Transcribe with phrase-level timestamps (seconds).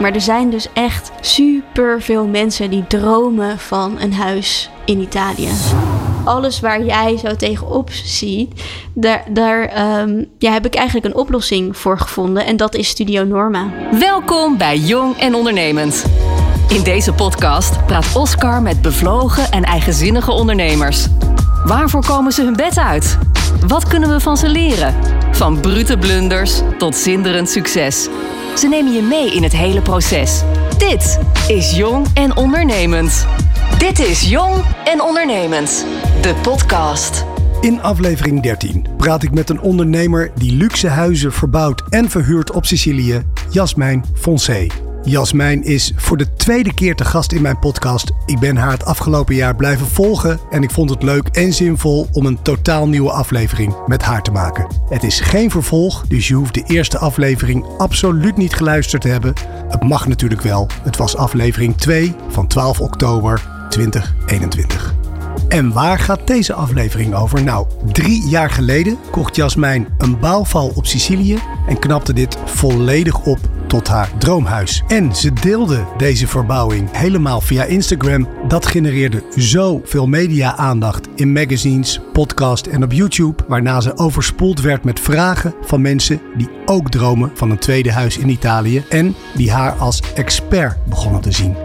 [0.00, 5.48] Maar er zijn dus echt super veel mensen die dromen van een huis in Italië.
[6.24, 8.62] Alles waar jij zo tegenop ziet,
[8.94, 12.46] daar, daar ehm, heb ik eigenlijk een oplossing voor gevonden.
[12.46, 13.70] En dat is Studio Norma.
[13.98, 16.04] Welkom bij Jong en Ondernemend.
[16.68, 21.06] In deze podcast praat Oscar met bevlogen en eigenzinnige ondernemers.
[21.64, 23.18] Waarvoor komen ze hun bed uit?
[23.66, 24.94] Wat kunnen we van ze leren?
[25.32, 28.08] Van brute blunders tot zinderend succes.
[28.56, 30.42] Ze nemen je mee in het hele proces.
[30.78, 33.26] Dit is Jong en Ondernemend.
[33.78, 35.86] Dit is Jong en Ondernemend,
[36.22, 37.24] de podcast.
[37.60, 42.66] In aflevering 13 praat ik met een ondernemer die luxe huizen verbouwt en verhuurt op
[42.66, 44.66] Sicilië, Jasmijn Foncé.
[45.02, 48.10] Jasmijn is voor de tweede keer te gast in mijn podcast.
[48.26, 52.08] Ik ben haar het afgelopen jaar blijven volgen en ik vond het leuk en zinvol
[52.12, 54.66] om een totaal nieuwe aflevering met haar te maken.
[54.88, 59.34] Het is geen vervolg, dus je hoeft de eerste aflevering absoluut niet geluisterd te hebben.
[59.68, 60.68] Het mag natuurlijk wel.
[60.82, 64.94] Het was aflevering 2 van 12 oktober 2021.
[65.48, 67.42] En waar gaat deze aflevering over?
[67.42, 73.38] Nou, drie jaar geleden kocht Jasmijn een bouwval op Sicilië en knapte dit volledig op
[73.70, 74.82] tot haar droomhuis.
[74.88, 78.28] En ze deelde deze verbouwing helemaal via Instagram.
[78.48, 85.00] Dat genereerde zoveel media-aandacht in magazines, podcast en op YouTube, waarna ze overspoeld werd met
[85.00, 89.72] vragen van mensen die ook dromen van een tweede huis in Italië en die haar
[89.72, 91.56] als expert begonnen te zien.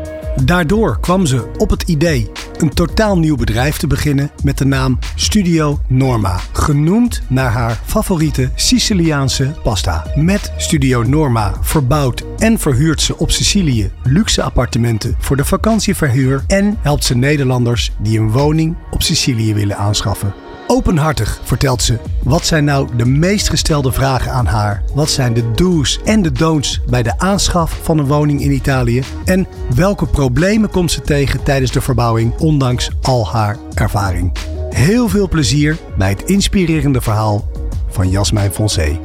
[0.44, 5.00] Daardoor kwam ze op het idee een totaal nieuw bedrijf te beginnen met de naam
[5.16, 10.06] Studio Norma, genoemd naar haar favoriete Siciliaanse pasta.
[10.16, 16.78] Met Studio Norma verbouwt en verhuurt ze op Sicilië luxe appartementen voor de vakantieverhuur en
[16.82, 20.45] helpt ze Nederlanders die een woning op Sicilië willen aanschaffen.
[20.68, 24.84] Openhartig vertelt ze wat zijn nou de meest gestelde vragen aan haar?
[24.94, 29.04] Wat zijn de do's en de don'ts bij de aanschaf van een woning in Italië?
[29.26, 34.32] En welke problemen komt ze tegen tijdens de verbouwing, ondanks al haar ervaring?
[34.70, 37.48] Heel veel plezier bij het inspirerende verhaal
[37.88, 39.00] van Jasmijn Foncé.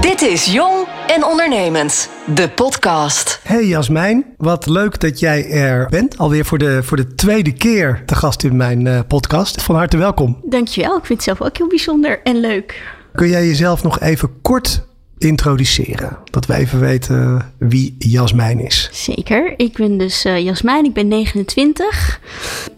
[0.00, 3.40] Dit is Jong en Ondernemend, de podcast.
[3.42, 6.18] Hey Jasmijn, wat leuk dat jij er bent.
[6.18, 9.62] Alweer voor de, voor de tweede keer te gast in mijn uh, podcast.
[9.62, 10.40] Van harte welkom.
[10.44, 12.82] Dankjewel, ik vind het zelf ook heel bijzonder en leuk.
[13.14, 14.86] Kun jij jezelf nog even kort
[15.18, 16.18] introduceren?
[16.24, 18.88] Dat we even weten wie Jasmijn is.
[18.92, 22.20] Zeker, ik ben dus uh, Jasmijn, ik ben 29.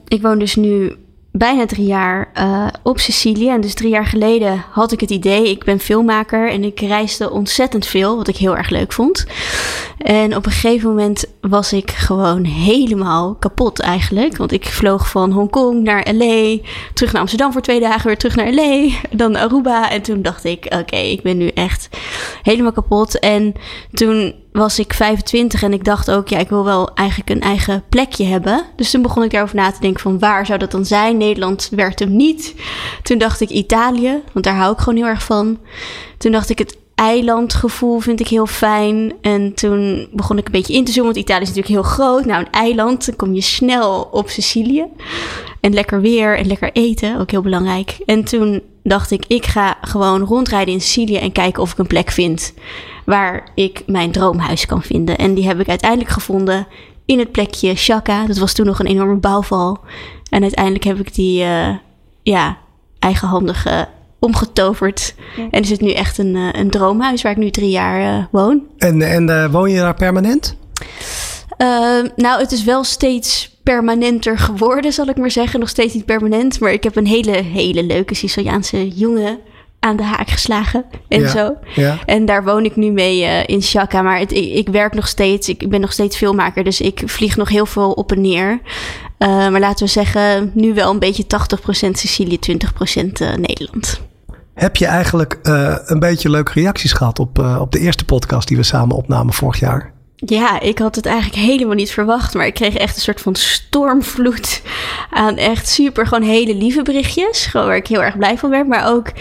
[0.08, 0.96] Ik woon dus nu
[1.32, 3.48] bijna drie jaar uh, op Sicilië.
[3.48, 7.30] En dus drie jaar geleden had ik het idee, ik ben filmmaker en ik reisde
[7.30, 9.26] ontzettend veel, wat ik heel erg leuk vond.
[9.98, 14.36] En op een gegeven moment was ik gewoon helemaal kapot eigenlijk.
[14.36, 16.58] Want ik vloog van Hongkong naar LA,
[16.94, 19.90] terug naar Amsterdam voor twee dagen, weer terug naar LA, dan Aruba.
[19.90, 21.88] En toen dacht ik, oké, ik ben nu echt
[22.42, 23.18] helemaal kapot.
[23.18, 23.54] En
[23.92, 27.84] toen was ik 25 en ik dacht ook, ja, ik wil wel eigenlijk een eigen
[27.88, 28.64] plekje hebben.
[28.76, 31.16] Dus toen begon ik daarover na te denken van waar zou dat dan zijn?
[31.16, 32.54] Nederland werd hem niet.
[33.02, 35.58] Toen dacht ik Italië, want daar hou ik gewoon heel erg van.
[36.18, 39.12] Toen dacht ik het eilandgevoel vind ik heel fijn.
[39.20, 42.24] En toen begon ik een beetje in te zoomen, want Italië is natuurlijk heel groot.
[42.24, 44.84] Nou, een eiland, dan kom je snel op Sicilië.
[45.60, 47.98] En lekker weer en lekker eten, ook heel belangrijk.
[48.06, 51.86] En toen dacht ik, ik ga gewoon rondrijden in Sicilië en kijken of ik een
[51.86, 52.54] plek vind
[53.04, 55.18] waar ik mijn droomhuis kan vinden.
[55.18, 56.66] En die heb ik uiteindelijk gevonden
[57.04, 58.26] in het plekje Chaka.
[58.26, 59.80] Dat was toen nog een enorme bouwval.
[60.30, 61.68] En uiteindelijk heb ik die uh,
[62.22, 62.58] ja,
[62.98, 63.82] eigenhandig uh,
[64.22, 65.14] omgetoverd.
[65.36, 65.48] Ja.
[65.50, 68.62] En is het nu echt een, uh, een droomhuis waar ik nu drie jaar woon.
[68.78, 70.56] En, en woon je daar permanent?
[72.16, 75.60] nou, het is wel steeds permanenter geworden, zal ik maar zeggen.
[75.60, 79.38] Nog steeds niet permanent, maar ik heb een hele, hele leuke Siciliaanse jongen
[79.82, 81.56] aan de haak geslagen en ja, zo.
[81.74, 81.98] Ja.
[82.06, 84.02] En daar woon ik nu mee uh, in Chaka.
[84.02, 85.48] Maar het, ik, ik, werk nog steeds.
[85.48, 86.64] Ik ben nog steeds filmmaker.
[86.64, 88.60] Dus ik vlieg nog heel veel op en neer.
[89.18, 91.24] Uh, maar laten we zeggen, nu wel een beetje
[91.86, 92.54] 80% Sicilië, 20%
[92.94, 94.00] uh, Nederland.
[94.62, 98.56] Heb je eigenlijk uh, een beetje leuke reacties gehad op, op de eerste podcast die
[98.56, 99.92] we samen opnamen vorig jaar?
[100.16, 102.34] Ja, ik had het eigenlijk helemaal niet verwacht.
[102.34, 104.62] Maar ik kreeg echt een soort van stormvloed
[105.10, 107.46] aan echt super, gewoon hele lieve berichtjes.
[107.46, 108.68] Gewoon waar ik heel erg blij van werd.
[108.68, 109.12] Maar ook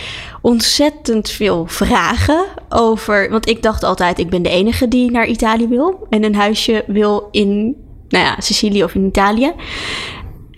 [0.42, 3.30] ontzettend veel vragen over.
[3.30, 6.08] Want ik dacht altijd, ik ben de enige die naar Italië wil.
[6.10, 7.76] En een huisje wil in,
[8.10, 9.54] nou ja, Sicilië of in Italië.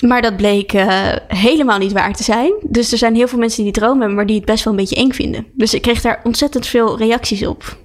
[0.08, 2.54] Maar dat bleek uh, helemaal niet waar te zijn.
[2.62, 4.74] Dus er zijn heel veel mensen die die droom hebben, maar die het best wel
[4.74, 5.46] een beetje eng vinden.
[5.56, 7.78] Dus ik kreeg daar ontzettend veel reacties op.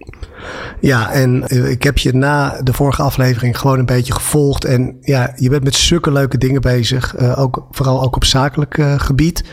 [0.80, 4.64] Ja, en eh, ik heb je na de vorige aflevering gewoon een beetje gevolgd.
[4.64, 7.20] En ja, je bent met zulke leuke dingen bezig.
[7.20, 9.44] Uh, ook, vooral ook op zakelijk uh, gebied.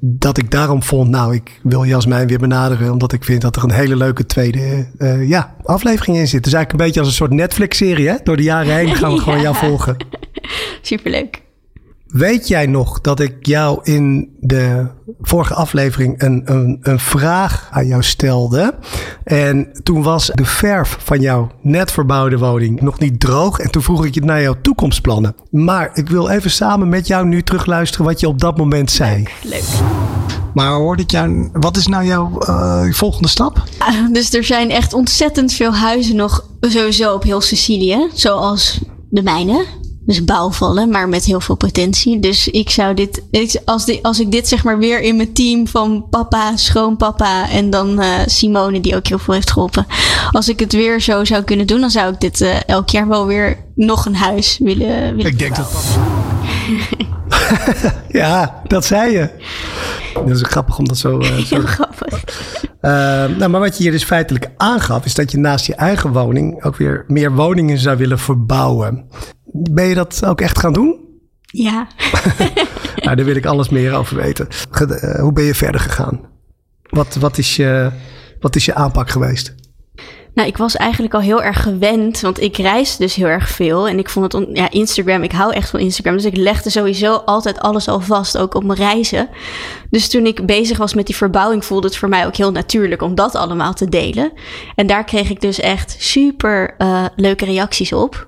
[0.00, 2.92] Dat ik daarom vond, nou, ik wil Jasmijn weer benaderen.
[2.92, 6.46] Omdat ik vind dat er een hele leuke tweede uh, ja, aflevering in zit.
[6.46, 8.08] Is eigenlijk een beetje als een soort Netflix-serie.
[8.08, 8.16] Hè?
[8.22, 9.22] Door de jaren heen gaan we ja.
[9.22, 9.96] gewoon jou volgen.
[10.82, 11.42] Superleuk.
[12.12, 14.86] Weet jij nog dat ik jou in de
[15.20, 18.74] vorige aflevering een, een, een vraag aan jou stelde?
[19.24, 23.58] En toen was de verf van jouw net verbouwde woning nog niet droog.
[23.58, 25.34] En toen vroeg ik je naar jouw toekomstplannen.
[25.50, 29.22] Maar ik wil even samen met jou nu terugluisteren wat je op dat moment zei.
[29.42, 29.52] Leuk.
[29.52, 29.64] leuk.
[30.54, 33.62] Maar hoorde ik jou, wat is nou jouw uh, volgende stap?
[33.78, 38.08] Uh, dus er zijn echt ontzettend veel huizen nog sowieso op heel Sicilië.
[38.14, 38.80] Zoals
[39.10, 39.64] de mijne.
[40.06, 42.20] Dus bouwvallen, maar met heel veel potentie.
[42.20, 43.22] Dus ik zou dit,
[43.64, 47.70] als, dit, als ik dit zeg maar weer in mijn team van papa, schoonpapa en
[47.70, 49.86] dan uh, Simone, die ook heel veel heeft geholpen.
[50.30, 53.08] Als ik het weer zo zou kunnen doen, dan zou ik dit uh, elk jaar
[53.08, 55.16] wel weer nog een huis willen.
[55.16, 55.72] willen ik denk dat.
[58.22, 59.28] ja, dat zei je.
[60.14, 61.20] Dat is grappig om dat zo.
[61.20, 61.54] Uh, zo...
[61.56, 62.24] Heel grappig.
[63.38, 66.64] nou, maar wat je hier dus feitelijk aangaf, is dat je naast je eigen woning
[66.64, 69.08] ook weer meer woningen zou willen verbouwen.
[69.44, 71.00] Ben je dat ook echt gaan doen?
[71.42, 71.86] Ja.
[73.04, 74.48] nou, daar wil ik alles meer over weten.
[75.20, 76.20] Hoe ben je verder gegaan?
[76.82, 77.90] Wat, wat, is, je,
[78.40, 79.54] wat is je aanpak geweest?
[80.34, 83.88] Nou, ik was eigenlijk al heel erg gewend, want ik reis dus heel erg veel.
[83.88, 86.16] En ik vond het, ja, Instagram, ik hou echt van Instagram.
[86.16, 89.28] Dus ik legde sowieso altijd alles al vast, ook op mijn reizen.
[89.90, 93.02] Dus toen ik bezig was met die verbouwing, voelde het voor mij ook heel natuurlijk
[93.02, 94.32] om dat allemaal te delen.
[94.74, 98.26] En daar kreeg ik dus echt super uh, leuke reacties op.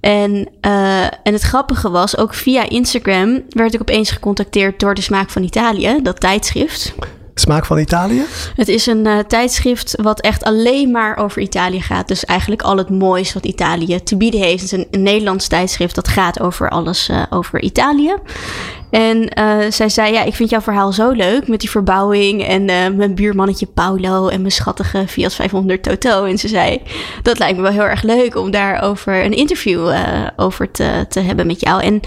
[0.00, 5.00] En, uh, en het grappige was, ook via Instagram werd ik opeens gecontacteerd door de
[5.00, 6.94] Smaak van Italië, dat tijdschrift.
[7.34, 8.22] Smaak van Italië?
[8.56, 12.08] Het is een uh, tijdschrift wat echt alleen maar over Italië gaat.
[12.08, 14.62] Dus eigenlijk al het moois wat Italië te bieden heeft.
[14.62, 18.14] Het is een, Nederlands tijdschrift dat gaat over alles uh, over Italië.
[18.90, 22.64] En uh, zij zei, ja, ik vind jouw verhaal zo leuk met die verbouwing en
[22.96, 26.24] mijn buurmannetje Paulo en mijn schattige Fiat 500 Toto.
[26.24, 26.82] En ze zei,
[27.22, 29.94] dat lijkt me wel heel erg leuk om daarover een interview
[30.36, 31.82] over te, te hebben met jou.
[31.82, 32.00] En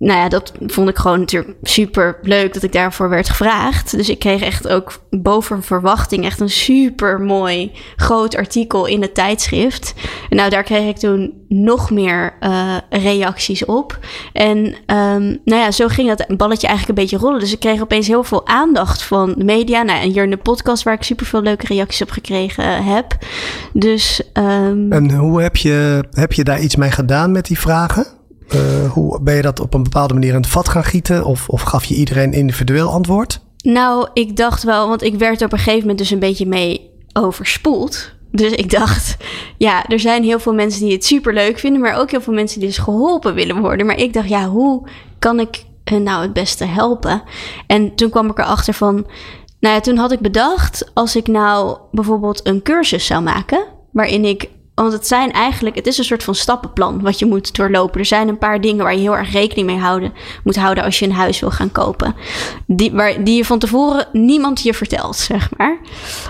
[0.00, 3.96] nou ja, dat vond ik gewoon natuurlijk super leuk dat ik daarvoor werd gevraagd.
[3.96, 9.14] Dus ik kreeg echt ook boven verwachting echt een super mooi groot artikel in het
[9.14, 9.94] tijdschrift.
[10.28, 13.98] En nou, daar kreeg ik toen nog meer uh, reacties op.
[14.32, 17.40] En um, nou ja, zo ging dat balletje eigenlijk een beetje rollen.
[17.40, 19.82] Dus ik kreeg opeens heel veel aandacht van de media.
[19.82, 22.94] Nou, en hier in de podcast waar ik super veel leuke reacties op gekregen uh,
[22.94, 23.16] heb.
[23.72, 24.22] Dus.
[24.32, 24.92] Um...
[24.92, 28.18] En hoe heb je, heb je daar iets mee gedaan met die vragen?
[28.54, 31.24] Uh, hoe ben je dat op een bepaalde manier in het vat gaan gieten?
[31.24, 33.40] Of, of gaf je iedereen individueel antwoord?
[33.62, 36.90] Nou, ik dacht wel, want ik werd op een gegeven moment dus een beetje mee
[37.12, 38.10] overspoeld.
[38.30, 39.16] Dus ik dacht,
[39.56, 42.32] ja, er zijn heel veel mensen die het super leuk vinden, maar ook heel veel
[42.32, 43.86] mensen die dus geholpen willen worden.
[43.86, 44.88] Maar ik dacht, ja, hoe
[45.18, 47.22] kan ik hun nou het beste helpen?
[47.66, 48.94] En toen kwam ik erachter van,
[49.60, 54.24] nou ja, toen had ik bedacht, als ik nou bijvoorbeeld een cursus zou maken, waarin
[54.24, 54.48] ik
[54.82, 58.00] want het zijn eigenlijk, het is een soort van stappenplan wat je moet doorlopen.
[58.00, 60.10] Er zijn een paar dingen waar je heel erg rekening mee
[60.44, 62.14] moet houden als je een huis wil gaan kopen.
[62.66, 65.78] Die, waar, die je van tevoren niemand je vertelt, zeg maar.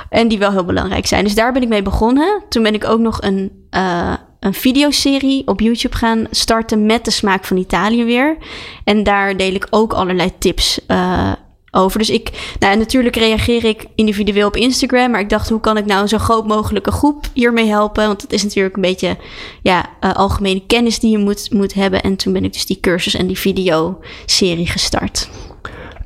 [0.09, 1.25] En die wel heel belangrijk zijn.
[1.25, 2.43] Dus daar ben ik mee begonnen.
[2.49, 7.11] Toen ben ik ook nog een, uh, een videoserie op YouTube gaan starten met de
[7.11, 8.37] smaak van Italië weer.
[8.85, 11.33] En daar deel ik ook allerlei tips uh,
[11.71, 11.99] over.
[11.99, 15.87] Dus ik, nou, natuurlijk reageer ik individueel op Instagram, maar ik dacht, hoe kan ik
[15.87, 18.07] nou een zo groot mogelijke groep hiermee helpen?
[18.07, 19.17] Want het is natuurlijk een beetje
[19.63, 22.03] ja, uh, algemene kennis die je moet, moet hebben.
[22.03, 25.29] En toen ben ik dus die cursus en die video-serie gestart.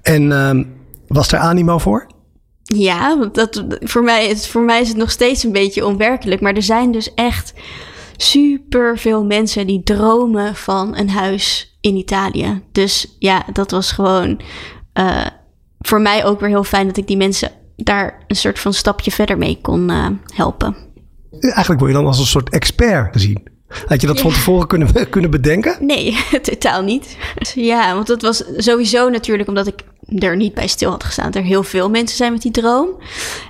[0.02, 0.64] En uh,
[1.08, 2.06] was er animo voor?
[2.62, 6.40] Ja, want dat, voor, mij, het, voor mij is het nog steeds een beetje onwerkelijk.
[6.40, 7.54] Maar er zijn dus echt
[8.16, 12.62] super veel mensen die dromen van een huis in Italië.
[12.72, 14.40] Dus ja, dat was gewoon.
[14.98, 15.26] Uh,
[15.88, 19.10] voor mij ook weer heel fijn dat ik die mensen daar een soort van stapje
[19.10, 20.76] verder mee kon uh, helpen.
[21.40, 23.52] Eigenlijk word je dan als een soort expert gezien.
[23.86, 24.22] Had je dat ja.
[24.22, 25.76] van tevoren kunnen, kunnen bedenken?
[25.80, 27.16] Nee, totaal niet.
[27.54, 29.82] Ja, want dat was sowieso natuurlijk omdat ik
[30.18, 31.32] er niet bij stil had gestaan.
[31.32, 32.88] Er heel veel mensen zijn met die droom.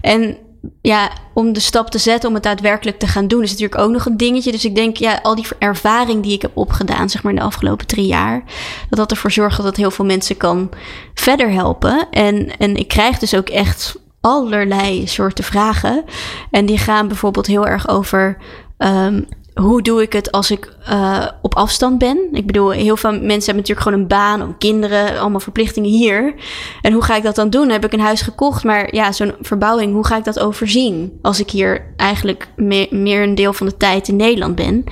[0.01, 0.37] En
[0.83, 3.91] ja, om de stap te zetten om het daadwerkelijk te gaan doen, is natuurlijk ook
[3.91, 4.53] nog een dingetje.
[4.53, 7.45] Dus ik denk, ja, al die ervaring die ik heb opgedaan, zeg maar, in de
[7.45, 8.43] afgelopen drie jaar,
[8.89, 10.71] dat dat ervoor zorgt dat heel veel mensen kan
[11.15, 12.07] verder helpen.
[12.11, 16.05] En, en ik krijg dus ook echt allerlei soorten vragen.
[16.51, 18.37] En die gaan bijvoorbeeld heel erg over.
[18.79, 22.29] Um, hoe doe ik het als ik uh, op afstand ben?
[22.33, 26.35] Ik bedoel, heel veel mensen hebben natuurlijk gewoon een baan, ook kinderen, allemaal verplichtingen hier.
[26.83, 27.69] En hoe ga ik dat dan doen?
[27.69, 31.19] heb ik een huis gekocht, maar ja, zo'n verbouwing, hoe ga ik dat overzien?
[31.23, 34.85] Als ik hier eigenlijk me meer een deel van de tijd in Nederland ben.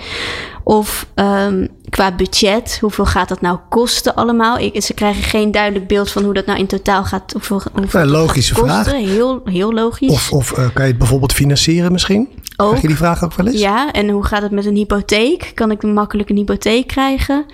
[0.65, 4.59] Of um, qua budget, hoeveel gaat dat nou kosten allemaal?
[4.59, 7.33] Ik, ze krijgen geen duidelijk beeld van hoe dat nou in totaal gaat.
[7.33, 8.93] Hoeveel, hoeveel ja, logische vraag.
[8.93, 10.11] Heel, heel logisch.
[10.11, 12.29] Of, of uh, kan je het bijvoorbeeld financieren misschien?
[12.57, 12.67] Ook.
[12.67, 13.61] Krijg je die vraag ook wel eens?
[13.61, 15.51] Ja, en hoe gaat het met een hypotheek?
[15.55, 17.45] Kan ik makkelijk een hypotheek krijgen?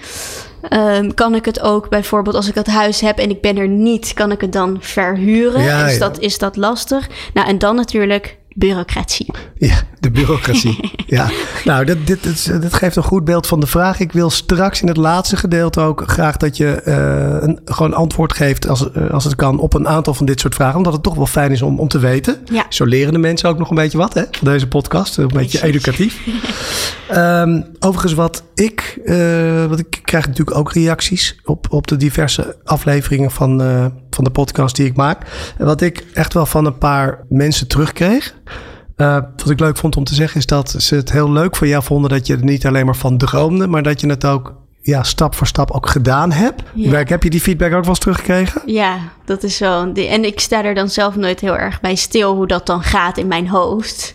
[0.70, 3.68] Um, kan ik het ook bijvoorbeeld als ik het huis heb en ik ben er
[3.68, 5.62] niet, kan ik het dan verhuren?
[5.62, 5.98] Ja, is, ja.
[5.98, 7.08] Dat, is dat lastig?
[7.34, 9.34] Nou, en dan natuurlijk bureaucratie.
[9.54, 10.92] Ja, de bureaucratie.
[11.06, 11.30] ja,
[11.64, 12.22] nou, dit, dit,
[12.62, 14.00] dit, geeft een goed beeld van de vraag.
[14.00, 18.32] Ik wil straks in het laatste gedeelte ook graag dat je uh, een, gewoon antwoord
[18.32, 20.76] geeft, als, uh, als het kan, op een aantal van dit soort vragen.
[20.76, 22.36] Omdat het toch wel fijn is om, om te weten.
[22.44, 22.66] Ja.
[22.68, 24.22] Zo leren de mensen ook nog een beetje wat, hè?
[24.30, 25.16] Van deze podcast.
[25.16, 26.26] Een beetje educatief.
[27.14, 32.56] um, overigens, wat ik, uh, wat ik krijg natuurlijk ook reacties op, op de diverse
[32.64, 33.58] afleveringen van,
[34.10, 35.26] van de podcast die ik maak.
[35.58, 38.34] En wat ik echt wel van een paar mensen terugkreeg.
[38.98, 41.66] Uh, wat ik leuk vond om te zeggen is dat ze het heel leuk voor
[41.66, 44.54] jou vonden dat je er niet alleen maar van droomde, maar dat je het ook
[44.80, 46.62] ja, stap voor stap ook gedaan hebt.
[46.74, 47.02] Ja.
[47.04, 48.62] Heb je die feedback ook wel eens teruggekregen?
[48.66, 49.92] Ja, dat is zo.
[49.92, 53.18] En ik sta er dan zelf nooit heel erg bij stil hoe dat dan gaat
[53.18, 54.12] in mijn hoofd.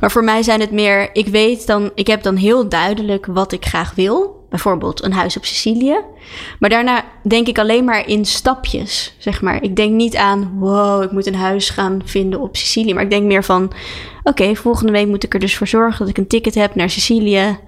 [0.00, 3.52] Maar voor mij zijn het meer, ik weet dan, ik heb dan heel duidelijk wat
[3.52, 6.00] ik graag wil bijvoorbeeld een huis op Sicilië.
[6.58, 9.62] Maar daarna denk ik alleen maar in stapjes, zeg maar.
[9.62, 12.94] Ik denk niet aan, wow, ik moet een huis gaan vinden op Sicilië.
[12.94, 13.72] Maar ik denk meer van,
[14.22, 16.90] oké, volgende week moet ik er dus voor zorgen dat ik een ticket heb naar
[16.90, 17.58] Sicilië.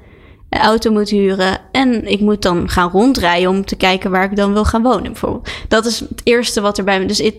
[0.51, 4.37] Een auto moet huren en ik moet dan gaan rondrijden om te kijken waar ik
[4.37, 5.03] dan wil gaan wonen.
[5.03, 5.51] Bijvoorbeeld.
[5.69, 7.07] Dat is het eerste wat er bij me.
[7.07, 7.31] Dus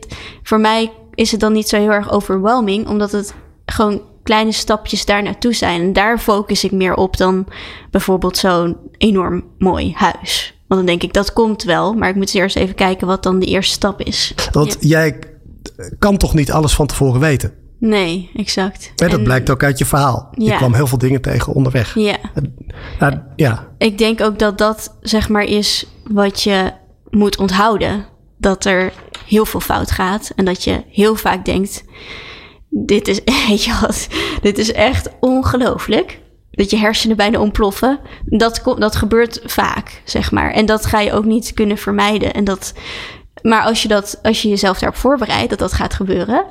[0.43, 3.33] voor mij is het dan niet zo heel erg overwhelming, omdat het
[3.65, 5.81] gewoon kleine stapjes daar naartoe zijn.
[5.81, 7.47] En daar focus ik meer op dan
[7.91, 10.53] bijvoorbeeld zo'n enorm mooi huis.
[10.67, 11.93] Want dan denk ik, dat komt wel.
[11.93, 14.33] Maar ik moet eerst even kijken wat dan de eerste stap is.
[14.51, 15.19] Want jij
[15.99, 17.53] kan toch niet alles van tevoren weten?
[17.79, 18.91] Nee, exact.
[18.95, 20.29] dat en, blijkt ook uit je verhaal.
[20.31, 20.51] Ja.
[20.51, 21.95] Je kwam heel veel dingen tegen onderweg.
[21.95, 22.17] Ja.
[22.99, 23.67] Nou, ja.
[23.77, 26.71] Ik denk ook dat dat zeg maar is wat je
[27.09, 28.05] moet onthouden.
[28.37, 28.93] Dat er
[29.25, 30.31] heel veel fout gaat.
[30.35, 31.83] En dat je heel vaak denkt
[32.69, 34.09] dit is, weet
[34.41, 36.19] dit is echt ongelooflijk.
[36.51, 37.99] Dat je hersenen bijna ontploffen.
[38.25, 40.51] Dat, dat gebeurt vaak, zeg maar.
[40.51, 42.33] En dat ga je ook niet kunnen vermijden.
[42.33, 42.73] En dat,
[43.41, 46.45] maar als je, dat, als je jezelf daarop voorbereidt dat dat gaat gebeuren,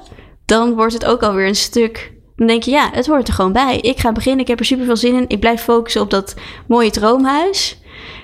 [0.45, 2.13] dan wordt het ook alweer een stuk.
[2.37, 3.79] Dan denk je, ja, het hoort er gewoon bij.
[3.79, 5.29] Ik ga beginnen, ik heb er super veel zin in.
[5.29, 6.35] Ik blijf focussen op dat
[6.67, 7.79] mooie droomhuis.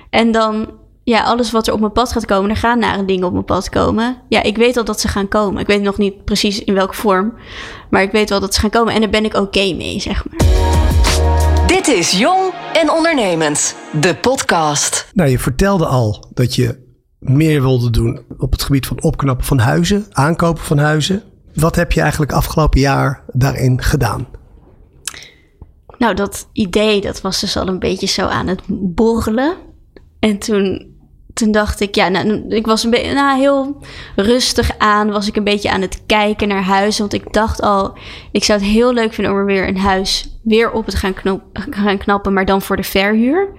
[0.09, 0.69] En dan
[1.05, 3.45] ja, alles wat er op mijn pad gaat komen, er gaan nare dingen op mijn
[3.45, 4.17] pad komen.
[4.29, 5.61] Ja, ik weet al dat ze gaan komen.
[5.61, 7.33] Ik weet nog niet precies in welke vorm,
[7.89, 10.25] maar ik weet wel dat ze gaan komen en daar ben ik oké mee, zeg
[10.29, 10.39] maar.
[11.67, 15.11] Dit is Jong en Ondernemend, de podcast.
[15.13, 16.83] Nou, je vertelde al dat je
[17.19, 21.23] meer wilde doen op het gebied van opknappen van huizen, aankopen van huizen.
[21.53, 24.27] Wat heb je eigenlijk afgelopen jaar daarin gedaan?
[25.97, 29.55] Nou, dat idee, dat was dus al een beetje zo aan het borrelen.
[30.19, 30.94] En toen
[31.35, 33.77] toen dacht ik, ja, nou, ik was een beetje nou, heel
[34.15, 35.11] rustig aan.
[35.11, 36.99] Was ik een beetje aan het kijken naar huis.
[36.99, 37.97] Want ik dacht al,
[38.31, 41.13] ik zou het heel leuk vinden om er weer een huis weer op te gaan,
[41.53, 43.49] gaan knappen, maar dan voor de verhuur.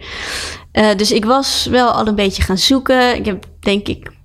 [0.72, 3.16] Uh, dus ik was wel al een beetje gaan zoeken.
[3.16, 4.15] Ik heb denk ik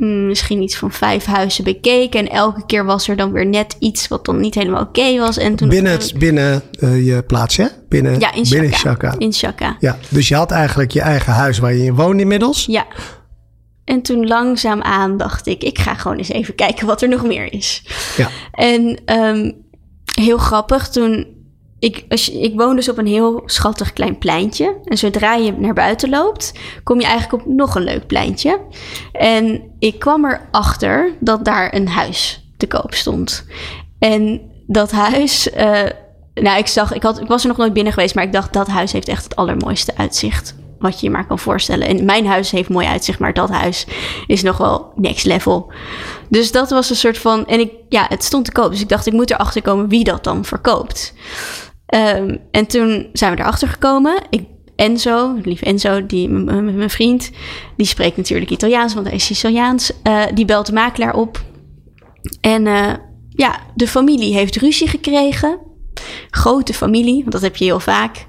[0.00, 2.20] misschien iets van vijf huizen bekeken.
[2.20, 5.38] En elke keer was er dan weer net iets wat dan niet helemaal oké was.
[5.38, 7.72] En toen binnen het, binnen uh, je plaatsje?
[7.88, 9.14] Binnen, ja, in binnen Chaka.
[9.18, 9.76] In Chaka.
[9.80, 12.66] Ja, dus je had eigenlijk je eigen huis waar je in woont inmiddels?
[12.66, 12.86] Ja.
[13.84, 17.52] En toen langzaamaan dacht ik, ik ga gewoon eens even kijken wat er nog meer
[17.52, 17.82] is.
[18.16, 18.28] Ja.
[18.52, 19.54] En um,
[20.20, 21.26] heel grappig, toen
[21.78, 24.76] ik, als ik woon dus op een heel schattig klein pleintje.
[24.84, 26.52] En zodra je naar buiten loopt,
[26.84, 28.60] kom je eigenlijk op nog een leuk pleintje.
[29.12, 33.44] En ik kwam erachter dat daar een huis te koop stond.
[33.98, 35.48] En dat huis.
[35.56, 35.82] Uh,
[36.34, 38.52] nou, ik zag, ik, had, ik was er nog nooit binnen geweest, maar ik dacht
[38.52, 40.54] dat huis heeft echt het allermooiste uitzicht.
[40.78, 41.88] Wat je je maar kan voorstellen.
[41.88, 43.86] En mijn huis heeft mooi uitzicht, maar dat huis
[44.26, 45.72] is nog wel next level.
[46.28, 47.46] Dus dat was een soort van.
[47.46, 48.70] En ik, ja, het stond te koop.
[48.70, 51.14] Dus ik dacht, ik moet erachter komen wie dat dan verkoopt.
[51.94, 54.22] Um, en toen zijn we erachter gekomen.
[54.30, 54.44] Ik,
[54.76, 57.30] Enzo, lief Enzo, die, mijn vriend,
[57.76, 59.92] die spreekt natuurlijk Italiaans, want hij is Italiaans.
[60.02, 61.44] Uh, die belt de makelaar op.
[62.40, 62.92] En uh,
[63.28, 65.58] ja, de familie heeft ruzie gekregen.
[66.30, 68.26] Grote familie, want dat heb je heel vaak.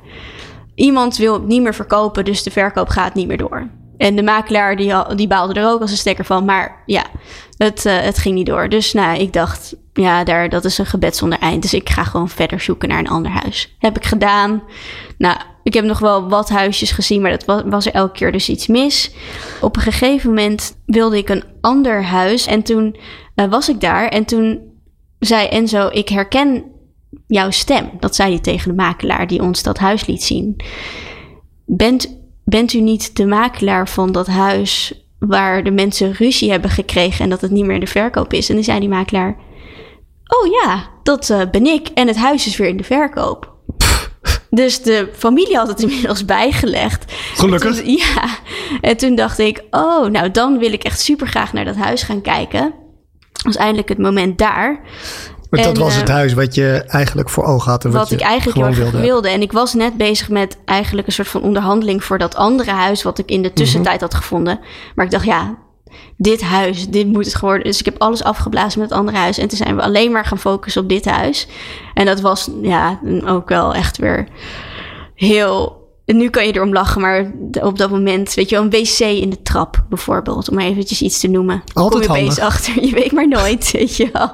[0.75, 3.69] Iemand wil niet meer verkopen, dus de verkoop gaat niet meer door.
[3.99, 6.45] En de makelaar die, die baalde er ook als een stekker van.
[6.45, 7.05] Maar ja,
[7.57, 8.69] het, uh, het ging niet door.
[8.69, 11.61] Dus nou, ik dacht, ja, daar, dat is een gebed zonder eind.
[11.61, 13.75] Dus ik ga gewoon verder zoeken naar een ander huis.
[13.79, 14.63] Heb ik gedaan.
[15.17, 18.31] Nou, Ik heb nog wel wat huisjes gezien, maar dat was, was er elke keer
[18.31, 19.11] dus iets mis.
[19.61, 22.47] Op een gegeven moment wilde ik een ander huis.
[22.47, 22.95] En toen
[23.35, 24.07] eh, was ik daar.
[24.07, 24.59] En toen
[25.19, 26.63] zei Enzo, ik herken
[27.27, 27.89] jouw stem.
[27.99, 30.55] Dat zei hij tegen de makelaar die ons dat huis liet zien.
[31.65, 32.18] Bent,
[32.49, 37.29] bent u niet de makelaar van dat huis waar de mensen ruzie hebben gekregen en
[37.29, 38.49] dat het niet meer in de verkoop is?
[38.49, 39.37] En dan zei die makelaar,
[40.27, 41.87] oh ja, dat eh, ben ik.
[41.87, 43.47] En het huis is weer in de verkoop.
[44.49, 47.11] Dus de familie had het inmiddels bijgelegd.
[47.33, 47.77] Gelukkig.
[47.77, 48.27] En toen- ja.
[48.81, 52.03] En toen dacht ik, oh, nou dan wil ik echt super graag naar dat huis
[52.03, 52.73] gaan kijken.
[53.43, 54.81] was eindelijk het moment daar.
[55.49, 57.85] Maar dat En, was eh, het huis wat je eigenlijk voor ogen had.
[57.85, 59.07] En wat, ik eigenlijk heel gewoon erg wilde.
[59.07, 59.29] wilde.
[59.29, 63.03] En ik was net bezig met eigenlijk een soort van onderhandeling voor dat andere huis.
[63.03, 64.59] wat ik in de tussentijd had gevonden.
[64.95, 65.57] Maar ik dacht, ja,
[66.17, 67.63] dit huis, dit moet het geworden.
[67.63, 69.37] Dus ik heb alles afgeblazen met het andere huis.
[69.37, 71.47] En toen zijn we alleen maar gaan focussen op dit huis.
[71.93, 74.27] En dat was ja, ook wel echt weer
[75.15, 75.87] heel.
[76.05, 78.99] en Nu kan je erom lachen, maar op dat moment, weet je wel, een wc
[78.99, 81.63] in de trap bijvoorbeeld, om eventjes iets te noemen.
[81.73, 84.31] Altijd Kom je opeens achter, je weet maar nooit, weet je wel.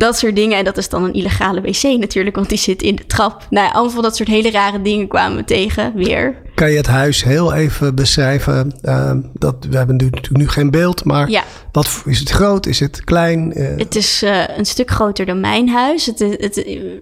[0.00, 0.58] Dat soort dingen.
[0.58, 3.46] En dat is dan een illegale wc natuurlijk, want die zit in de trap.
[3.50, 6.36] Nou ja, allemaal van dat soort hele rare dingen kwamen we tegen, weer.
[6.54, 8.72] Kan je het huis heel even beschrijven?
[8.82, 11.44] Eh, dat, we hebben nu, natuurlijk nu geen beeld, maar Ja.
[11.72, 12.66] wat, is het groot?
[12.66, 13.52] Is het klein?
[13.52, 16.06] Eh, Het is eh, een stuk groter dan mijn huis.
[16.06, 16.54] Het, het,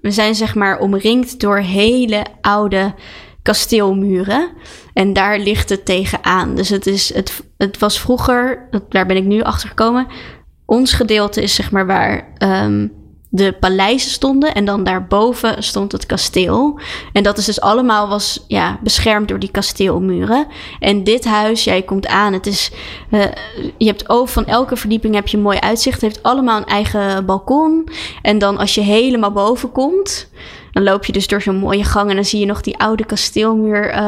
[0.02, 2.95] we zijn zeg maar omringd door hele oude
[3.43, 4.50] kasteelmuren.
[4.93, 6.55] En daar ligt het tegenaan.
[6.55, 10.07] Dus het, is, het, het was vroeger, daar ben ik nu achter gekomen.
[10.69, 12.87] Ons gedeelte is zeg maar waar ehm,
[13.31, 14.55] de paleizen stonden.
[14.55, 16.81] En dan daarboven stond het kasteel.
[17.13, 20.47] En dat is dus allemaal was, ja, beschermd door die kasteelmuren.
[20.79, 22.33] En dit huis, jij komt aan.
[22.33, 22.71] Het is,
[23.11, 23.21] eh,
[23.79, 26.01] je hebt over van elke verdieping heb je een mooi uitzicht.
[26.01, 27.89] Het heeft allemaal een eigen balkon.
[28.23, 30.31] En dan als je helemaal boven komt,
[30.73, 32.11] dan loop je dus door zo'n mooie gang.
[32.11, 34.03] En dan zie je nog die oude kasteelmuur eh,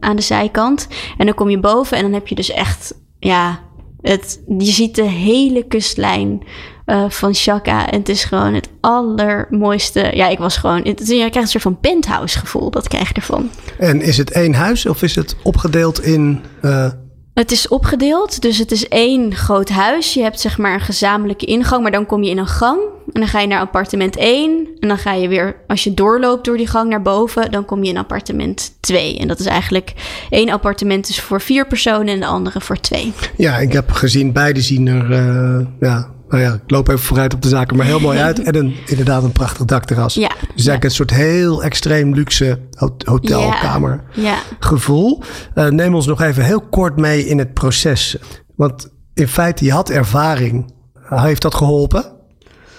[0.00, 0.88] aan de zijkant.
[1.18, 3.64] En dan kom je boven en dan heb je dus echt, ja,
[4.08, 6.42] het, je ziet de hele kustlijn
[6.84, 7.90] eh, van Chaka.
[7.90, 10.10] En het is gewoon het allermooiste.
[10.14, 10.82] Ja, ik was gewoon.
[10.82, 12.70] Het, je krijgt een soort van penthouse gevoel.
[12.70, 13.50] Dat krijg je ervan.
[13.78, 16.40] En is het één huis of is het opgedeeld in...
[16.60, 16.90] eh,
[17.36, 20.14] Het is opgedeeld, dus het is één groot huis.
[20.14, 22.80] Je hebt zeg maar een gezamenlijke ingang, maar dan kom je in een gang.
[23.12, 24.68] En dan ga je naar appartement 1.
[24.80, 27.84] En dan ga je weer, als je doorloopt door die gang naar boven, dan kom
[27.84, 29.18] je in appartement 2.
[29.18, 29.92] En dat is eigenlijk
[30.30, 33.12] één appartement is voor vier personen en de andere voor twee.
[33.36, 35.12] ja, ik heb gezien, beide zien er...
[35.12, 38.42] eh, ja, nou ja, ik loop even vooruit op de zaken, maar heel mooi uit.
[38.48, 40.14] En een, inderdaad een prachtig dakterras.
[40.14, 40.28] Ja.
[40.28, 44.04] Dus eigenlijk een soort heel extreem luxe ho- hotelkamer.
[44.12, 44.38] Ja.
[44.58, 45.22] gevoel.
[45.54, 48.16] Eh, neem ons nog even heel kort mee in het proces.
[48.56, 50.74] Want in feite, je had ervaring.
[51.08, 52.04] Heeft dat geholpen?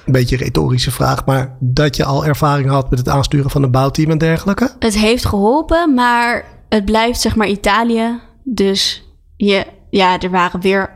[0.05, 3.63] Een beetje een retorische vraag, maar dat je al ervaring had met het aansturen van
[3.63, 4.69] een bouwteam en dergelijke?
[4.79, 8.19] Het heeft geholpen, maar het blijft zeg maar Italië.
[8.43, 9.03] Dus
[9.35, 10.89] je, ja, er waren weer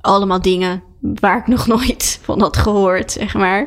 [0.00, 0.82] allemaal dingen
[1.20, 3.66] waar ik nog nooit van had gehoord, zeg maar.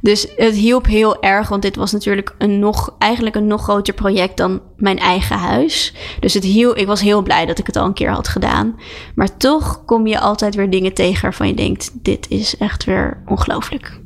[0.00, 3.94] Dus het hielp heel erg, want dit was natuurlijk een nog, eigenlijk een nog groter
[3.94, 5.94] project dan mijn eigen huis.
[6.20, 8.74] Dus het hiel, ik was heel blij dat ik het al een keer had gedaan.
[9.14, 13.22] Maar toch kom je altijd weer dingen tegen waarvan je denkt, dit is echt weer
[13.26, 14.00] ongelooflijk.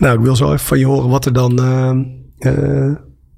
[0.00, 1.90] Nou, ik wil zo even van je horen wat er dan, eh,
[2.88, 2.96] eh,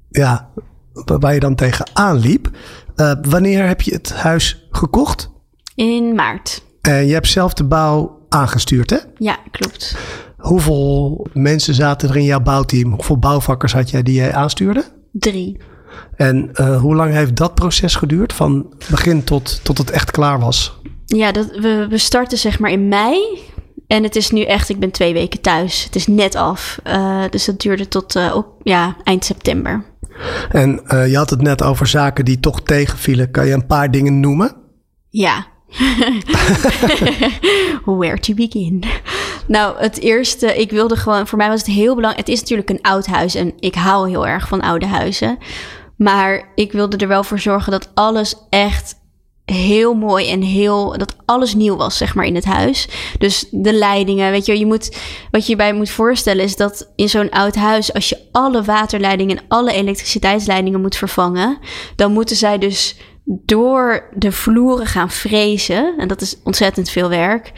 [0.09, 0.49] ja,
[0.93, 2.49] wa- waar je dan tegenaan liep.
[2.95, 5.31] Eh, wanneer heb je het huis gekocht?
[5.75, 6.63] In maart.
[6.87, 8.97] En je hebt zelf de bouw aangestuurd, hè?
[9.17, 9.95] Ja, klopt.
[10.37, 12.91] Hoeveel mensen zaten er in jouw bouwteam?
[12.93, 14.83] Hoeveel bouwvakkers had jij die jij aanstuurde?
[15.11, 15.57] Drie.
[16.15, 18.33] En eh, hoe lang heeft dat proces geduurd?
[18.33, 20.79] Van begin tot, tot het echt klaar was?
[21.05, 23.17] Ja, dat, we, we starten zeg maar in mei.
[23.87, 25.83] En het is nu echt, ik ben twee weken thuis.
[25.83, 26.79] Het is net af.
[26.83, 29.83] Eh, dus dat duurde tot eh, op, ja, eind september.
[30.49, 33.31] En eh, je had het net over zaken die toch tegenvielen.
[33.31, 34.55] Kan je een paar dingen noemen?
[35.09, 35.47] Ja.
[37.99, 38.83] Where to begin?
[39.47, 42.27] Nou, het eerste, ik wilde gewoon, voor mij was het heel belangrijk.
[42.27, 45.37] Het is natuurlijk een oud huis en ik hou heel erg van oude huizen.
[45.97, 49.01] Maar ik wilde er wel voor zorgen dat alles echt
[49.45, 52.87] heel mooi en heel dat alles nieuw was zeg maar in het huis.
[53.17, 54.97] Dus de leidingen, weet je, je moet
[55.31, 58.63] wat je je bij moet voorstellen is dat in zo'n oud huis als je alle
[58.63, 61.57] waterleidingen en alle elektriciteitsleidingen moet vervangen,
[61.95, 67.51] dan moeten zij dus door de vloeren gaan frezen en dat is ontzettend veel werk.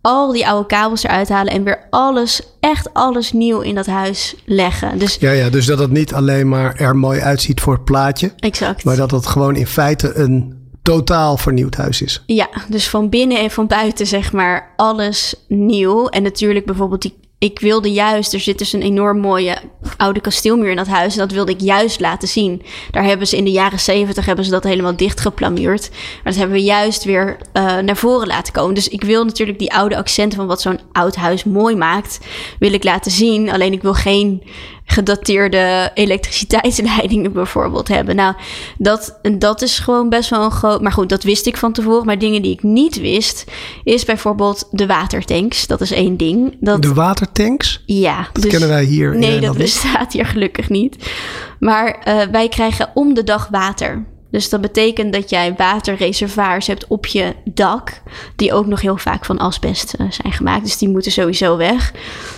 [0.00, 4.34] Al die oude kabels eruit halen en weer alles, echt alles nieuw in dat huis
[4.44, 4.98] leggen.
[4.98, 8.32] Dus Ja, ja, dus dat het niet alleen maar er mooi uitziet voor het plaatje.
[8.36, 8.84] exact.
[8.84, 12.22] Maar dat het gewoon in feite een totaal vernieuwd huis is.
[12.26, 16.06] Ja, dus van binnen en van buiten zeg maar alles nieuw.
[16.08, 19.58] En natuurlijk bijvoorbeeld die ik wilde juist, er zit dus een enorm mooie
[19.96, 21.12] oude kasteelmuur in dat huis.
[21.12, 22.62] En dat wilde ik juist laten zien.
[22.90, 25.90] Daar hebben ze in de jaren zeventig hebben ze dat helemaal dichtgeplamuurd.
[25.90, 28.74] Maar dat hebben we juist weer uh, naar voren laten komen.
[28.74, 32.18] Dus ik wil natuurlijk die oude accenten van wat zo'n oud huis mooi maakt,
[32.58, 33.50] wil ik laten zien.
[33.50, 34.42] Alleen ik wil geen
[34.90, 38.16] gedateerde elektriciteitsleidingen bijvoorbeeld hebben.
[38.16, 38.34] Nou,
[38.78, 40.80] dat, dat is gewoon best wel een groot.
[40.80, 42.06] Maar goed, dat wist ik van tevoren.
[42.06, 43.44] Maar dingen die ik niet wist,
[43.84, 45.66] is bijvoorbeeld de watertanks.
[45.66, 46.56] Dat is één ding.
[46.60, 47.82] Dat, de watertanks?
[47.86, 48.28] Ja.
[48.32, 49.16] Dat dus, kennen wij hier.
[49.16, 51.10] Nee, dat bestaat hier gelukkig niet.
[51.58, 54.06] Maar uh, wij krijgen om de dag water.
[54.30, 58.02] Dus dat betekent dat jij waterreservoirs hebt op je dak,
[58.36, 60.64] die ook nog heel vaak van asbest uh, zijn gemaakt.
[60.64, 61.92] Dus die moeten sowieso weg.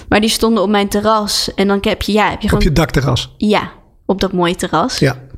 [0.08, 1.54] Maar die stonden op mijn terras.
[1.54, 2.62] En dan heb je, ja, heb je gewoon.
[2.62, 3.34] Op je dakterras?
[3.36, 3.70] Ja,
[4.06, 4.98] op dat mooie terras.
[4.98, 5.28] Ja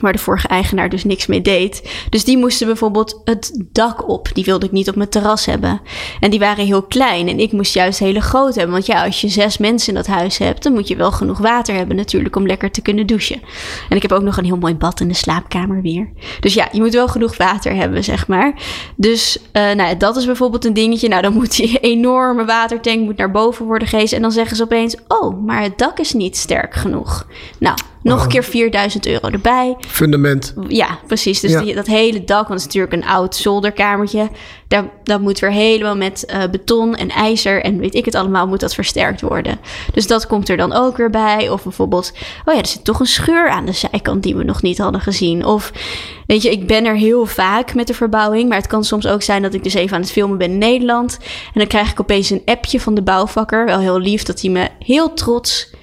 [0.00, 1.90] waar de vorige eigenaar dus niks mee deed.
[2.10, 4.28] Dus die moesten bijvoorbeeld het dak op.
[4.32, 5.80] Die wilde ik niet op mijn terras hebben.
[6.20, 7.28] En die waren heel klein.
[7.28, 8.72] En ik moest juist hele groot hebben.
[8.72, 11.38] Want ja, als je zes mensen in dat huis hebt, dan moet je wel genoeg
[11.38, 13.40] water hebben natuurlijk om lekker te kunnen douchen.
[13.88, 16.08] En ik heb ook nog een heel mooi bad in de slaapkamer weer.
[16.40, 18.54] Dus ja, je moet wel genoeg water hebben, zeg maar.
[18.96, 21.08] Dus uh, nou, dat is bijvoorbeeld een dingetje.
[21.08, 24.16] Nou, dan moet die enorme watertank moet naar boven worden gehezen.
[24.16, 27.26] En dan zeggen ze opeens, oh, maar het dak is niet sterk genoeg.
[27.58, 29.76] Nou, nog een keer 4000 euro erbij.
[29.80, 30.54] Fundament.
[30.68, 31.40] Ja, precies.
[31.40, 34.28] Dus die, dat hele dak, want het is natuurlijk een oud zolderkamertje.
[34.68, 38.46] Daar, dat moet weer helemaal met uh, beton en ijzer en weet ik het allemaal,
[38.46, 39.60] moet dat versterkt worden.
[39.92, 41.50] Dus dat komt er dan ook weer bij.
[41.50, 42.12] Of bijvoorbeeld,
[42.44, 45.00] oh ja, er zit toch een scheur aan de zijkant die we nog niet hadden
[45.00, 45.44] gezien.
[45.44, 45.72] Of
[46.26, 48.48] weet je, ik ben er heel vaak met de verbouwing.
[48.48, 50.58] Maar het kan soms ook zijn dat ik dus even aan het filmen ben in
[50.58, 51.18] Nederland.
[51.22, 53.64] En dan krijg ik opeens een appje van de bouwvakker.
[53.64, 55.74] Wel heel lief dat hij me heel trots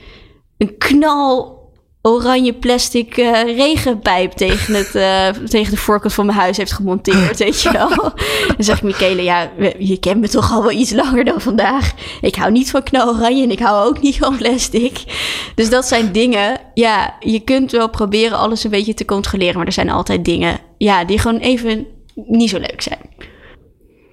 [0.57, 1.56] een knal
[2.01, 7.37] oranje plastic uh, regenpijp tegen, het, uh, tegen de voorkant van mijn huis heeft gemonteerd,
[7.37, 7.89] weet je wel.
[8.55, 11.93] Dan zeg ik Michele, ja, je kent me toch al wel iets langer dan vandaag.
[12.21, 15.03] Ik hou niet van knaloranje en ik hou ook niet van plastic.
[15.55, 19.65] Dus dat zijn dingen, ja, je kunt wel proberen alles een beetje te controleren, maar
[19.65, 22.99] er zijn altijd dingen, ja, die gewoon even niet zo leuk zijn.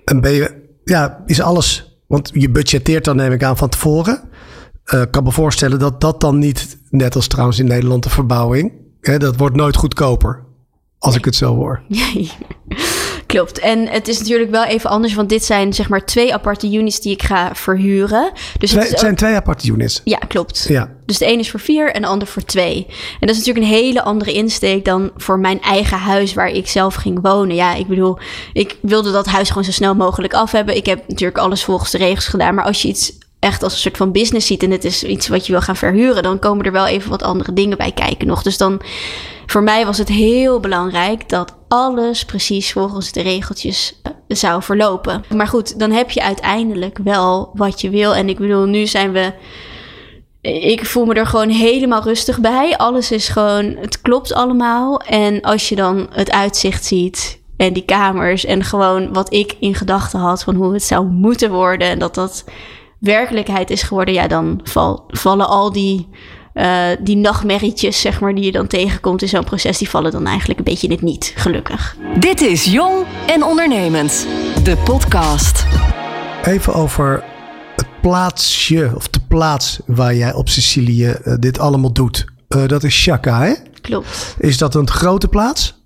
[0.04, 4.32] En ben je, ja, is alles, want je budgetteert dan neem ik aan van tevoren.
[4.84, 8.10] Ik uh, kan me voorstellen dat dat dan niet, net als trouwens in Nederland de
[8.10, 10.42] verbouwing, hè, dat wordt nooit goedkoper.
[10.98, 11.82] Als ik het zo hoor.
[13.26, 13.58] Klopt.
[13.58, 17.00] En het is natuurlijk wel even anders, want dit zijn zeg maar twee aparte units
[17.00, 18.32] die ik ga verhuren.
[18.58, 20.00] Dus twee, het, zijn twee aparte units.
[20.04, 20.64] Ja, klopt.
[20.68, 20.90] Ja.
[21.06, 22.86] Dus de een is voor vier en de ander voor twee.
[23.20, 26.68] En dat is natuurlijk een hele andere insteek dan voor mijn eigen huis waar ik
[26.68, 27.56] zelf ging wonen.
[27.56, 28.18] Ja, ik bedoel,
[28.52, 30.76] ik wilde dat huis gewoon zo snel mogelijk af hebben.
[30.76, 32.54] Ik heb natuurlijk alles volgens de regels gedaan.
[32.54, 33.12] Maar als je iets
[33.44, 35.76] echt als een soort van business ziet en het is iets wat je wil gaan
[35.76, 38.42] verhuren, dan komen er wel even wat andere dingen bij kijken nog.
[38.42, 38.80] Dus dan,
[39.46, 45.24] voor mij was het heel belangrijk dat alles precies volgens de regeltjes uh, zou verlopen.
[45.34, 48.14] Maar goed, dan heb je uiteindelijk wel wat je wil.
[48.14, 49.32] En ik bedoel, nu zijn we.
[50.40, 52.76] Ik voel me er gewoon helemaal rustig bij.
[52.76, 55.00] Alles is gewoon, het klopt allemaal.
[55.00, 59.74] En als je dan het uitzicht ziet en die kamers en gewoon wat ik in
[59.74, 62.44] gedachten had van hoe het zou moeten worden en dat dat
[63.04, 66.08] werkelijkheid is geworden, ja, dan val, vallen al die,
[66.54, 70.26] uh, die nachtmerrietjes, zeg maar, die je dan tegenkomt in zo'n proces, die vallen dan
[70.26, 71.96] eigenlijk een beetje in het niet, gelukkig.
[72.18, 74.26] Dit is Jong en Ondernemend,
[74.62, 75.66] de podcast.
[76.44, 77.24] Even over
[77.76, 82.24] het plaatsje, of de plaats waar jij op Sicilië uh, dit allemaal doet.
[82.48, 83.54] Uh, dat is Chaka, hè?
[83.80, 84.36] Klopt.
[84.38, 85.82] Is dat een grote plaats?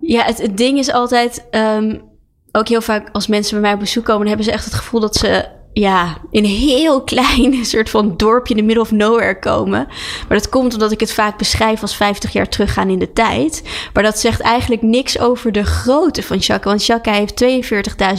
[0.00, 1.44] Ja, het, het ding is altijd...
[1.50, 2.12] Um,
[2.56, 5.00] ook heel vaak als mensen bij mij op bezoek komen, hebben ze echt het gevoel
[5.00, 9.38] dat ze ja, in een heel klein soort van dorpje in de middle of nowhere
[9.38, 9.86] komen.
[10.28, 13.62] Maar dat komt omdat ik het vaak beschrijf als 50 jaar teruggaan in de tijd.
[13.92, 16.68] Maar dat zegt eigenlijk niks over de grootte van Chaka.
[16.68, 17.44] Want Chaka heeft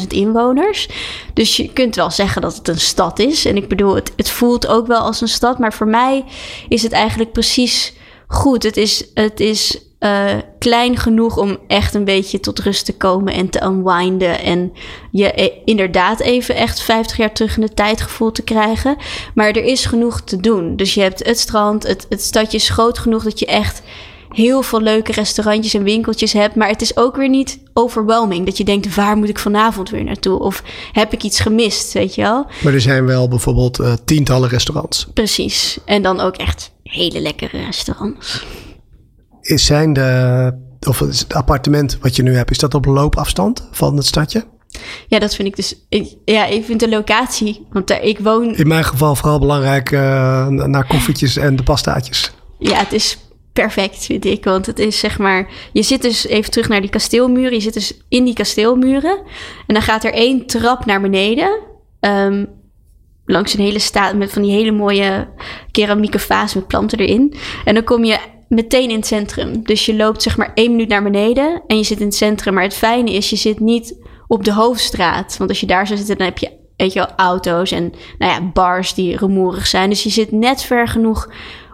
[0.01, 0.89] 42.000 inwoners.
[1.33, 3.45] Dus je kunt wel zeggen dat het een stad is.
[3.45, 5.59] En ik bedoel, het, het voelt ook wel als een stad.
[5.59, 6.25] Maar voor mij
[6.67, 7.93] is het eigenlijk precies
[8.27, 8.63] goed.
[8.63, 13.33] Het is, het is uh, klein genoeg om echt een beetje tot rust te komen
[13.33, 14.41] en te unwinden.
[14.41, 14.73] En
[15.11, 18.97] je inderdaad even echt 50 jaar terug in de tijd gevoel te krijgen.
[19.33, 20.75] Maar er is genoeg te doen.
[20.75, 23.81] Dus je hebt het strand, het, het stadje is groot genoeg dat je echt
[24.29, 26.55] heel veel leuke restaurantjes en winkeltjes hebt.
[26.55, 28.45] Maar het is ook weer niet overwhelming.
[28.45, 30.39] Dat je denkt, waar moet ik vanavond weer naartoe?
[30.39, 32.45] Of heb ik iets gemist, weet je wel?
[32.63, 35.07] Maar er zijn wel bijvoorbeeld uh, tientallen restaurants.
[35.13, 35.77] Precies.
[35.85, 38.43] En dan ook echt hele lekkere restaurants.
[39.45, 40.53] Is zijn de,
[40.87, 44.45] of het appartement wat je nu hebt, is dat op loopafstand van het stadje?
[45.07, 45.75] Ja, dat vind ik dus.
[45.89, 47.67] Ik, ja, ik vind de locatie.
[47.71, 48.55] Want daar, ik woon.
[48.55, 52.31] In mijn geval vooral belangrijk uh, naar koffietjes en de pastaatjes.
[52.59, 53.17] Ja, het is
[53.53, 54.43] perfect, vind ik.
[54.43, 55.49] Want het is zeg maar.
[55.73, 57.53] Je zit dus even terug naar die kasteelmuren.
[57.53, 59.17] Je zit dus in die kasteelmuren.
[59.67, 61.59] En dan gaat er één trap naar beneden.
[61.99, 62.47] Um,
[63.25, 65.27] langs een hele staat met van die hele mooie
[65.71, 67.33] keramieke vaas met planten erin.
[67.65, 69.63] En dan kom je meteen in het centrum.
[69.63, 72.53] Dus je loopt zeg maar één minuut naar beneden en je zit in het centrum.
[72.53, 73.95] Maar het fijne is, je zit niet
[74.27, 75.37] op de hoofdstraat.
[75.37, 78.51] Want als je daar zou zitten, dan heb je, weet je auto's en nou ja,
[78.53, 79.89] bars die rumoerig zijn.
[79.89, 81.29] Dus je zit net ver genoeg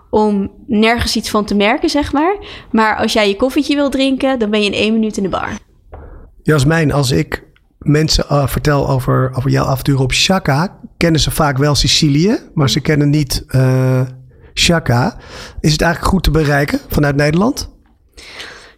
[0.10, 2.36] om nergens iets van te merken, zeg maar.
[2.72, 5.30] Maar als jij je koffietje wil drinken, dan ben je in één minuut in de
[5.30, 5.50] bar.
[6.44, 7.44] Jasmijn, als ik
[7.80, 12.70] mensen uh, vertel over, over jouw avontuur op Chaka, kennen ze vaak wel Sicilië, maar
[12.70, 14.02] ze kennen niet uh,
[15.60, 17.70] Is het eigenlijk goed te bereiken vanuit Nederland?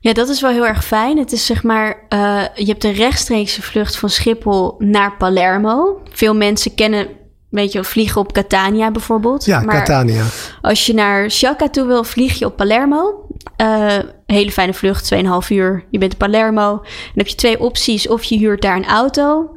[0.03, 1.17] Ja, dat is wel heel erg fijn.
[1.17, 6.01] Het is zeg maar, uh, je hebt een rechtstreekse vlucht van Schiphol naar Palermo.
[6.11, 7.07] Veel mensen kennen,
[7.49, 9.45] weet je, vliegen op Catania bijvoorbeeld.
[9.45, 10.23] Ja, maar Catania.
[10.61, 13.27] Als je naar Chaka toe wil, vlieg je op Palermo.
[13.61, 15.19] Uh, hele fijne vlucht, 2,5
[15.49, 15.85] uur.
[15.89, 16.69] Je bent in Palermo.
[16.77, 18.07] Dan heb je twee opties.
[18.07, 19.55] Of je huurt daar een auto.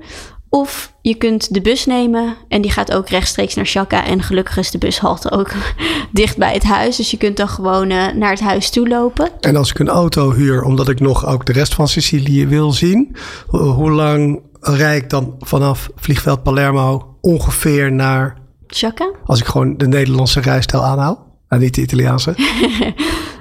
[0.49, 4.05] Of je kunt de bus nemen en die gaat ook rechtstreeks naar Chaka.
[4.05, 5.51] En gelukkig is de bushalte ook
[6.13, 6.97] dicht bij het huis.
[6.97, 9.31] Dus je kunt dan gewoon uh, naar het huis toe lopen.
[9.41, 12.73] En als ik een auto huur, omdat ik nog ook de rest van Sicilië wil
[12.73, 13.17] zien.
[13.47, 18.39] Hoe lang rijd ik dan vanaf vliegveld Palermo ongeveer naar...
[18.67, 19.11] Chaka?
[19.25, 21.19] Als ik gewoon de Nederlandse rijstijl aanhoud.
[21.49, 22.35] En niet de Italiaanse.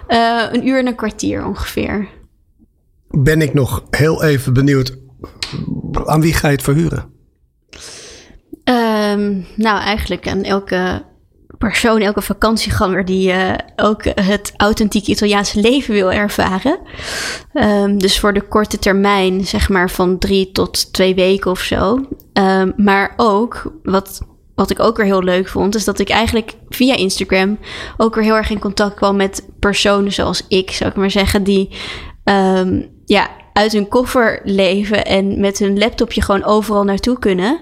[0.08, 2.08] uh, een uur en een kwartier ongeveer.
[3.08, 4.98] Ben ik nog heel even benieuwd
[6.06, 7.14] aan wie ga je het verhuren?
[8.64, 11.04] Um, nou, eigenlijk aan elke
[11.58, 16.80] persoon, elke vakantieganger die uh, ook het authentieke Italiaanse leven wil ervaren.
[17.54, 22.08] Um, dus voor de korte termijn, zeg maar van drie tot twee weken of zo.
[22.34, 24.22] Um, maar ook, wat,
[24.56, 27.60] wat ik ook weer heel leuk vond, is dat ik eigenlijk via Instagram
[27.98, 31.44] ook weer heel erg in contact kwam met personen zoals ik, zou ik maar zeggen,
[31.44, 31.70] die
[33.06, 37.60] ja, uit hun koffer leven en met hun laptopje gewoon overal naartoe kunnen.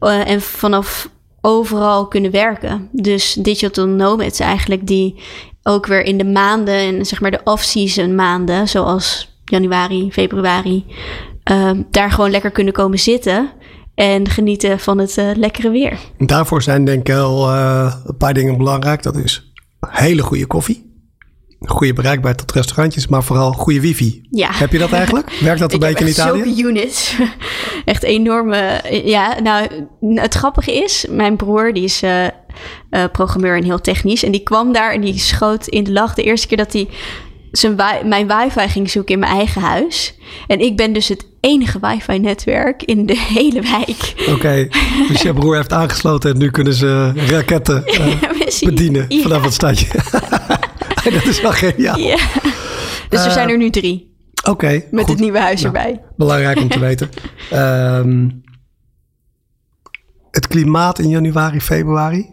[0.00, 2.88] Uh, en vanaf overal kunnen werken.
[2.92, 5.22] Dus digital nomads eigenlijk die
[5.62, 10.84] ook weer in de maanden en zeg maar de off-season maanden, zoals januari, februari,
[11.50, 13.50] uh, daar gewoon lekker kunnen komen zitten
[13.94, 15.98] en genieten van het uh, lekkere weer.
[16.18, 19.02] Daarvoor zijn denk ik wel een paar dingen belangrijk.
[19.02, 20.95] Dat is hele goede koffie
[21.66, 24.26] goede bereikbaarheid tot restaurantjes, maar vooral goede wifi.
[24.30, 24.48] Ja.
[24.52, 25.30] Heb je dat eigenlijk?
[25.40, 26.42] Werkt dat een beetje in Italië?
[26.42, 27.16] Zulke units.
[27.84, 28.80] echt enorme.
[29.04, 29.68] Ja, nou,
[30.14, 34.22] het grappige is, mijn broer, die is uh, uh, programmeur en heel technisch.
[34.22, 36.88] En die kwam daar en die schoot in de lach de eerste keer dat hij
[37.50, 40.14] zijn mijn wifi ging zoeken in mijn eigen huis.
[40.46, 44.14] En ik ben dus het enige wifi-netwerk in de hele wijk.
[44.20, 44.70] Oké, okay,
[45.08, 48.06] dus je broer heeft aangesloten en nu kunnen ze raketten uh,
[48.60, 49.86] bedienen vanaf het stadje.
[51.18, 51.98] dat is wel geniaal.
[51.98, 52.18] Ja.
[53.08, 54.14] Dus er zijn er nu drie.
[54.40, 54.50] Oké.
[54.50, 55.12] Okay, Met goed.
[55.12, 56.02] het nieuwe huis nou, erbij.
[56.16, 57.10] Belangrijk om te weten.
[57.52, 58.44] Um,
[60.30, 62.30] het klimaat in januari, februari.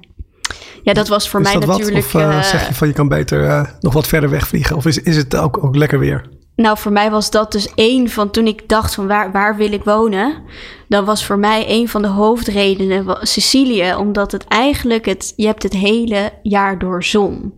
[0.83, 2.11] Ja, dat was voor is mij dat natuurlijk.
[2.11, 2.23] Wat?
[2.23, 4.75] Of uh, zeg je van je kan beter uh, nog wat verder wegvliegen?
[4.75, 6.29] Of is, is het ook, ook lekker weer?
[6.55, 9.71] Nou, voor mij was dat dus één van toen ik dacht van waar, waar wil
[9.71, 10.43] ik wonen.
[10.87, 13.95] Dan was voor mij een van de hoofdredenen Sicilië.
[13.95, 17.53] Omdat het eigenlijk, het, je hebt het hele jaar door zon.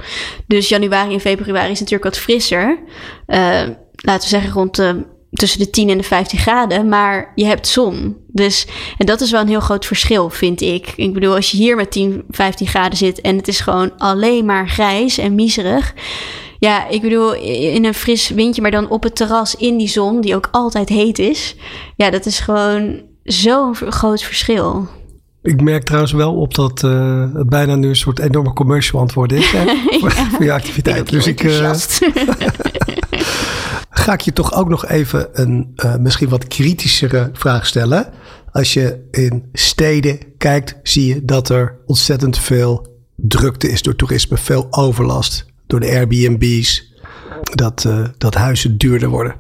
[0.48, 2.80] Dus januari en februari is natuurlijk wat frisser.
[3.28, 3.62] Uh,
[3.96, 6.90] laten we zeggen rond de, tussen de 10 en de 15 graden.
[6.90, 8.18] Maar je hebt zon.
[8.28, 10.94] Dus, en dat is wel een heel groot verschil, vind ik.
[10.96, 14.46] Ik bedoel, als je hier met 10, 15 graden zit en het is gewoon alleen
[14.46, 15.94] maar grijs en miserig.
[16.60, 17.34] Ja, ik bedoel,
[17.74, 20.90] in een fris windje, maar dan op het terras in die zon, die ook altijd
[20.90, 21.56] heet is.
[21.96, 24.88] Ja, dat is gewoon zo'n groot verschil.
[25.42, 29.32] Ik merk trouwens wel op dat uh, het bijna nu een soort enorme commercial antwoord
[29.32, 29.66] is hè,
[30.00, 31.10] voor, ja, voor je activiteit.
[31.10, 31.72] Dus ik uh,
[33.90, 38.10] ga ik je toch ook nog even een uh, misschien wat kritischere vraag stellen.
[38.52, 44.38] Als je in steden kijkt, zie je dat er ontzettend veel drukte is door toerisme,
[44.38, 46.94] veel overlast door de Airbnb's.
[47.42, 49.36] Dat, uh, dat huizen duurder worden.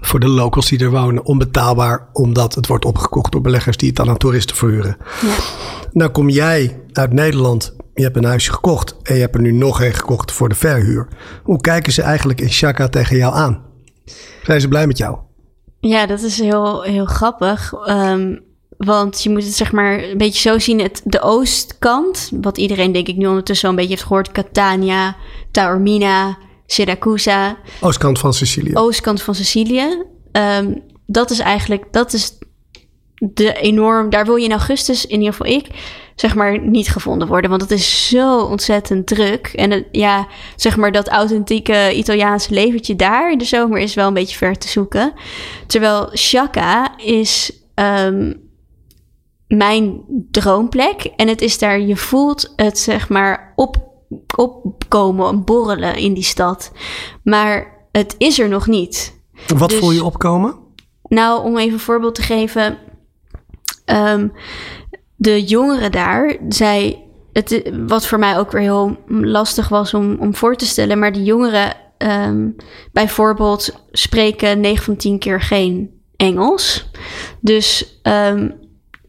[0.00, 3.96] Voor de locals die er wonen, onbetaalbaar, omdat het wordt opgekocht door beleggers die het
[3.96, 4.96] dan aan toeristen verhuren.
[5.22, 5.34] Ja.
[5.92, 9.52] Nou kom jij uit Nederland, je hebt een huisje gekocht en je hebt er nu
[9.52, 11.08] nog een gekocht voor de verhuur.
[11.42, 13.62] Hoe kijken ze eigenlijk in Chaka tegen jou aan?
[14.42, 15.18] Zijn ze blij met jou?
[15.80, 17.72] Ja, dat is heel, heel grappig.
[17.88, 18.44] Um,
[18.78, 20.80] want je moet het zeg maar een beetje zo zien.
[20.80, 24.32] Het, de oostkant, wat iedereen denk ik nu ondertussen al een beetje heeft gehoord.
[24.32, 25.16] Catania,
[25.50, 27.58] Taormina, Siracusa.
[27.80, 28.74] Oostkant van Sicilië.
[28.74, 30.02] Oostkant van Sicilië.
[30.32, 32.38] Um, dat is eigenlijk, dat is
[33.14, 34.10] de enorm...
[34.10, 35.66] Daar wil je in augustus, in ieder geval ik,
[36.14, 37.50] zeg maar niet gevonden worden.
[37.50, 39.46] Want het is zo ontzettend druk.
[39.46, 44.06] En het, ja, zeg maar dat authentieke Italiaanse leventje daar in de zomer is wel
[44.06, 45.12] een beetje ver te zoeken.
[45.66, 47.52] Terwijl Chaka is...
[47.74, 48.44] Um,
[49.48, 51.04] mijn droomplek.
[51.16, 53.76] En het is daar, je voelt het zeg maar op,
[54.36, 56.72] opkomen, borrelen in die stad.
[57.22, 59.20] Maar het is er nog niet.
[59.56, 60.54] Wat Dus- voel je opkomen?
[61.08, 62.78] Nou, om even een voorbeeld te geven.
[63.84, 64.28] ehm,
[65.16, 70.34] de jongeren daar, zij, het, wat voor mij ook weer heel lastig was om, om
[70.34, 70.98] voor te stellen.
[70.98, 72.48] Maar die jongeren ehm,
[72.92, 76.90] bijvoorbeeld spreken 9 van 10 keer geen Engels.
[77.40, 78.50] Dus, ehm,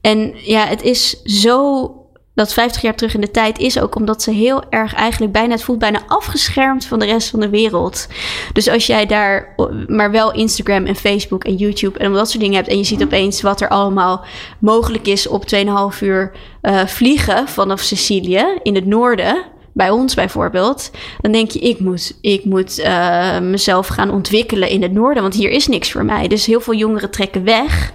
[0.08, 1.91] en ja, het is zo
[2.34, 5.52] dat 50 jaar terug in de tijd is ook omdat ze heel erg eigenlijk bijna,
[5.52, 8.08] het voelt bijna afgeschermd van de rest van de wereld.
[8.54, 9.56] Dus als jij daar
[9.88, 13.04] maar wel Instagram en Facebook en YouTube en dat soort dingen hebt en je ziet
[13.04, 14.26] opeens wat er allemaal
[14.60, 20.91] mogelijk is op 2,5 uur eh, vliegen vanaf Sicilië in het noorden, bij ons bijvoorbeeld,
[21.22, 25.36] dan denk je, ik moet, ik moet eh, mezelf gaan ontwikkelen in het noorden, want
[25.36, 26.28] hier is niks voor mij.
[26.28, 27.93] Dus heel veel jongeren trekken weg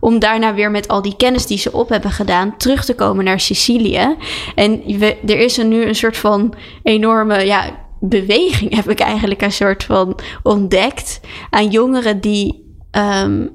[0.00, 3.24] om daarna weer met al die kennis die ze op hebben gedaan terug te komen
[3.24, 4.16] naar Sicilië.
[4.54, 9.42] En we, er is er nu een soort van enorme ja, beweging, heb ik eigenlijk
[9.42, 13.46] een soort van ontdekt, aan jongeren die ehm,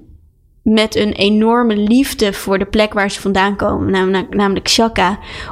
[0.64, 4.70] met een enorme liefde voor de plek waar ze vandaan komen, namelijk, namelijk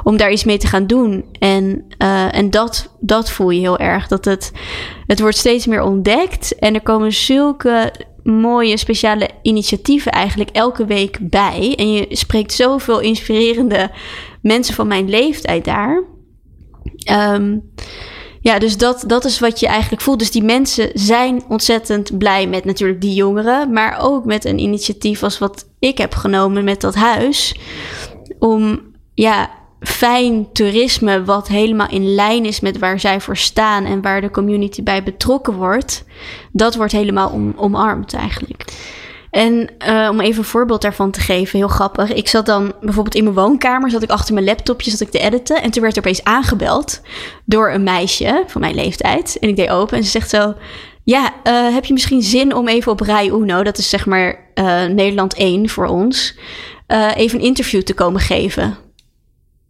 [0.04, 1.24] om daar iets mee te gaan doen.
[1.38, 4.08] En, eh, en dat, dat voel je heel erg.
[4.08, 4.52] Dat het,
[5.06, 11.18] het wordt steeds meer ontdekt en er komen zulke mooie speciale initiatieven eigenlijk elke week
[11.20, 11.74] bij.
[11.76, 13.90] En je spreekt zoveel inspirerende
[14.42, 16.04] mensen van mijn leeftijd daar.
[16.96, 17.58] Ehm,
[18.40, 20.18] ja, dus dat, dat is wat je eigenlijk voelt.
[20.18, 25.22] Dus die mensen zijn ontzettend blij met natuurlijk die jongeren, maar ook met een initiatief
[25.22, 27.56] als wat ik heb genomen met dat huis.
[28.38, 28.80] Om
[29.14, 29.50] ja,
[29.82, 34.30] fijn toerisme, wat helemaal in lijn is met waar zij voor staan en waar de
[34.30, 36.04] community bij betrokken wordt,
[36.52, 38.64] dat wordt helemaal om, omarmd eigenlijk.
[39.30, 42.12] En uh, om even een voorbeeld daarvan te geven, heel grappig.
[42.12, 45.18] Ik zat dan bijvoorbeeld in mijn woonkamer, zat ik achter mijn laptopje zat ik te
[45.18, 45.62] editen.
[45.62, 47.00] En toen werd er opeens aangebeld
[47.44, 49.36] door een meisje van mijn leeftijd.
[49.40, 50.54] En ik deed open en ze zegt zo...
[51.04, 54.38] Ja, uh, heb je misschien zin om even op Rai Uno, dat is zeg maar
[54.54, 56.36] uh, Nederland 1 voor ons,
[57.14, 58.78] even een interview te komen geven?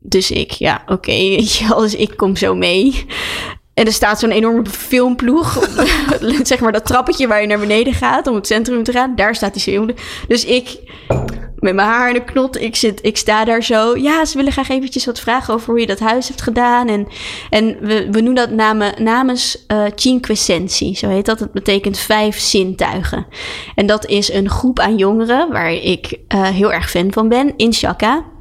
[0.03, 1.37] Dus ik, ja, oké, okay,
[1.77, 3.07] dus ik kom zo mee.
[3.75, 5.69] En er staat zo'n enorme filmploeg.
[6.43, 9.15] zeg maar dat trappetje waar je naar beneden gaat om het centrum te gaan.
[9.17, 9.91] Daar staat die film.
[10.29, 10.79] Dus ik
[11.63, 12.61] met mijn haar in de knot.
[12.61, 13.97] Ik, zit, ik sta daar zo.
[13.97, 16.89] Ja, ze willen graag eventjes wat vragen over hoe je dat huis hebt gedaan.
[16.89, 17.07] En,
[17.51, 20.95] en we, we noemen dat namen, namens uh, Cinque Sensi.
[20.95, 21.39] Zo heet dat.
[21.39, 23.27] Dat betekent vijf zintuigen.
[23.75, 27.53] En dat is een groep aan jongeren waar ik uh, heel erg fan van ben.
[27.57, 28.32] In Shaka.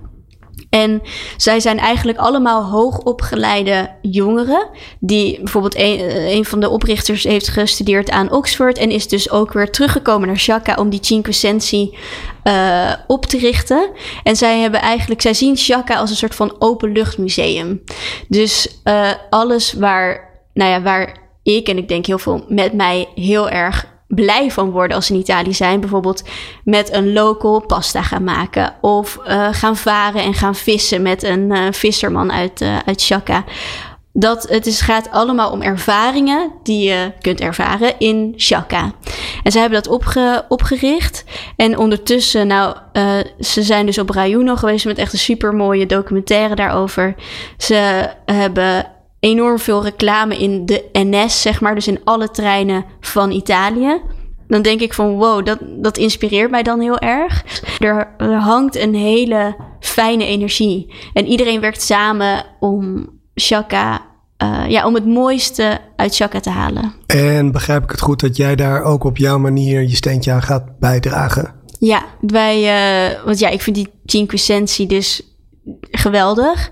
[0.69, 1.01] En
[1.37, 4.69] zij zijn eigenlijk allemaal hoogopgeleide jongeren.
[4.99, 5.99] Die bijvoorbeeld een,
[6.35, 8.77] een, van de oprichters heeft gestudeerd aan Oxford.
[8.77, 11.97] En is dus ook weer teruggekomen naar Shaka om die Cinque Sensi
[12.43, 13.89] uh, op te richten.
[14.23, 17.81] En zij hebben eigenlijk, zij zien Shaka als een soort van openluchtmuseum.
[18.27, 23.07] Dus uh, alles waar, nou ja, waar ik en ik denk heel veel met mij
[23.15, 25.79] heel erg blij van worden als ze in Italië zijn.
[25.79, 26.23] Bijvoorbeeld
[26.63, 28.73] met een local pasta gaan maken.
[28.81, 33.43] Of uh, gaan varen en gaan vissen met een uh, visserman uit, uh, uit Shaka.
[34.13, 38.91] Dat het is, gaat allemaal om ervaringen die je kunt ervaren in Shaka.
[39.43, 41.23] En ze hebben dat opge, opgericht.
[41.55, 42.75] En ondertussen, nou,
[43.39, 47.15] ze zijn dus op Rayuno geweest met echt een super mooie documentaire daarover.
[47.57, 48.85] Ze hebben
[49.21, 51.75] enorm veel reclame in de NS, zeg maar.
[51.75, 54.01] Dus in alle treinen van Italië.
[54.47, 57.43] Dan denk ik van wow, dat, dat inspireert mij dan heel erg.
[57.79, 60.93] Er, er hangt een hele fijne energie.
[61.13, 64.01] En iedereen werkt samen om Shaka,
[64.43, 66.93] uh, ja, om het mooiste uit Shaka te halen.
[67.05, 70.41] En begrijp ik het goed dat jij daar ook op jouw manier je steentje aan
[70.41, 71.53] gaat bijdragen?
[71.79, 75.30] Ja, wij, uh, want ja, ik vind die Cinque Sensi dus
[75.91, 76.71] geweldig.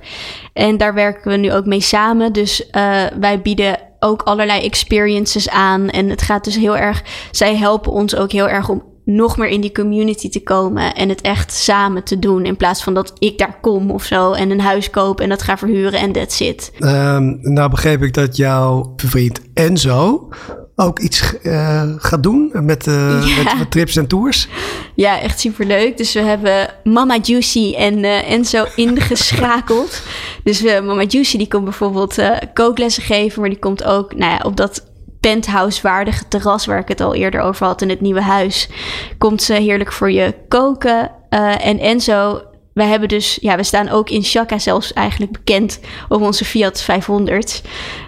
[0.54, 2.34] En daar werken we nu ook mee samen.
[2.34, 5.90] Dus uh, wij bieden ook allerlei experiences aan.
[5.90, 7.04] En het gaat dus heel erg.
[7.32, 11.10] Zij helpen ons ook heel erg om nog meer in die community te komen en
[11.10, 12.46] het echt samen te doen.
[12.46, 15.42] In plaats van dat ik daar kom of zo en een huis koop en dat
[15.42, 16.72] ga verhuren en that's it.
[16.80, 20.30] Um, nou begreep ik dat jouw vriend Enzo
[20.80, 22.94] ook iets uh, gaat doen met, uh,
[23.28, 23.44] ja.
[23.44, 24.48] met, met, trips en tours.
[24.96, 25.98] Ja, echt superleuk.
[25.98, 30.02] Dus we hebben Mama Juicy en uh, Enzo ingeschakeld.
[30.44, 32.18] dus Mama Juicy die komt bijvoorbeeld
[32.54, 34.88] kooklessen geven, maar die komt ook nou ja, op dat
[35.20, 38.70] penthouse-waardige terras waar ik het al eerder over had in het nieuwe huis,
[39.18, 41.12] komt ze heerlijk voor je koken.
[41.60, 42.42] En Enzo,
[42.80, 46.82] wij hebben dus, ja, we staan ook in Shaka zelfs eigenlijk bekend om onze Fiat
[46.82, 47.62] 500,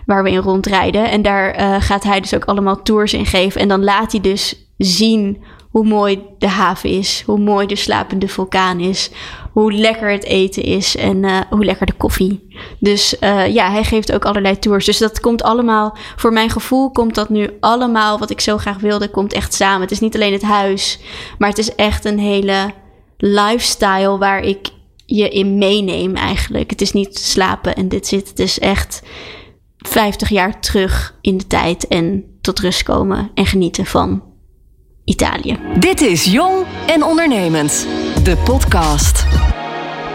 [0.05, 1.09] waar we in rondrijden.
[1.09, 3.61] En daar uh, gaat hij dus ook allemaal tours in geven.
[3.61, 8.27] En dan laat hij dus zien hoe mooi de haven is, hoe mooi de slapende
[8.27, 9.11] vulkaan is,
[9.51, 12.47] hoe lekker het eten is en uh, hoe lekker de koffie.
[12.79, 14.85] Dus uh, ja, hij geeft ook allerlei tours.
[14.85, 18.79] Dus dat komt allemaal, voor mijn gevoel komt dat nu allemaal wat ik zo graag
[18.79, 19.81] wilde, komt echt samen.
[19.81, 20.99] Het is niet alleen het huis,
[21.37, 22.73] maar het is echt een hele
[23.21, 24.69] lifestyle waar ik
[25.05, 26.69] je in meeneem eigenlijk.
[26.69, 28.29] Het is niet slapen en dit zit.
[28.29, 29.01] Het is echt
[29.77, 34.23] 50 jaar terug in de tijd en tot rust komen en genieten van
[35.03, 35.59] Italië.
[35.79, 37.87] Dit is Jong en Ondernemend,
[38.23, 39.25] de podcast.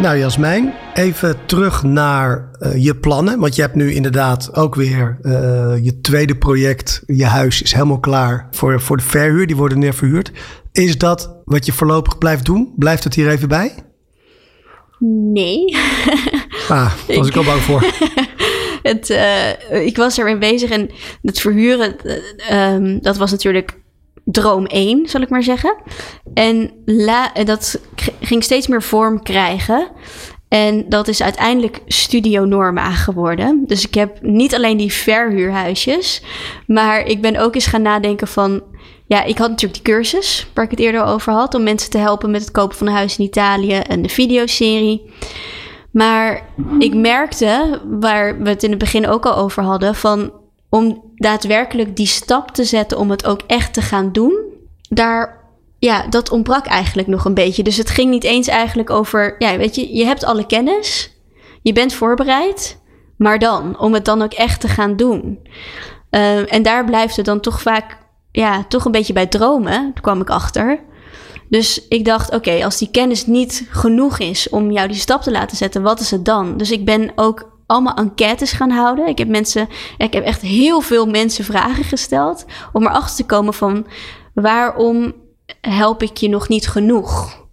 [0.01, 3.39] Nou Jasmijn, even terug naar uh, je plannen.
[3.39, 5.33] Want je hebt nu inderdaad ook weer uh,
[5.85, 7.03] je tweede project.
[7.07, 9.47] Je huis is helemaal klaar voor, voor de verhuur.
[9.47, 10.33] Die worden neer verhuurd.
[10.73, 12.73] Is dat wat je voorlopig blijft doen?
[12.77, 13.75] Blijft het hier even bij?
[15.33, 15.65] Nee.
[16.69, 17.85] Ah, daar was ik al bang voor.
[18.83, 20.91] het, uh, ik was ermee bezig en
[21.23, 21.97] het verhuren,
[22.53, 23.79] um, dat was natuurlijk
[24.25, 25.77] droom 1, zal ik maar zeggen.
[26.35, 27.81] En la, dat
[28.21, 29.89] ging steeds meer vorm krijgen.
[30.49, 33.65] En dat is uiteindelijk Studio Norma geworden.
[33.67, 36.23] Dus ik heb niet alleen die verhuurhuisjes,
[36.67, 38.63] maar ik ben ook eens gaan nadenken van...
[39.07, 41.55] Ja, ik had natuurlijk die cursus waar ik het eerder over had...
[41.55, 45.11] om mensen te helpen met het kopen van een huis in Italië en de videoserie.
[45.91, 46.49] Maar
[46.79, 49.95] ik merkte, waar we het in het begin ook al over hadden...
[49.95, 50.33] van
[50.69, 54.39] om daadwerkelijk die stap te zetten om het ook echt te gaan doen,
[54.89, 55.45] daar,
[55.79, 57.63] ja, dat ontbrak eigenlijk nog een beetje.
[57.63, 61.13] Dus het ging niet eens eigenlijk over, ja, weet je, je hebt alle kennis,
[61.63, 62.81] je bent voorbereid,
[63.17, 65.39] maar dan, om het dan ook echt te gaan doen.
[66.11, 67.99] Uh, en daar blijft het dan toch vaak,
[68.37, 70.81] ja, toch een beetje bij dromen, kwam ik achter.
[71.49, 75.31] Dus ik dacht, oké, als die kennis niet genoeg is om jou die stap te
[75.31, 76.57] laten zetten, wat is het dan?
[76.57, 79.09] Dus ik ben ook allemaal enquêtes gaan houden.
[79.09, 79.69] Ik heb mensen,
[79.99, 83.87] ik heb echt heel veel mensen vragen gesteld om erachter te komen van
[84.35, 85.15] waarom
[85.61, 87.45] help ik je nog niet genoeg?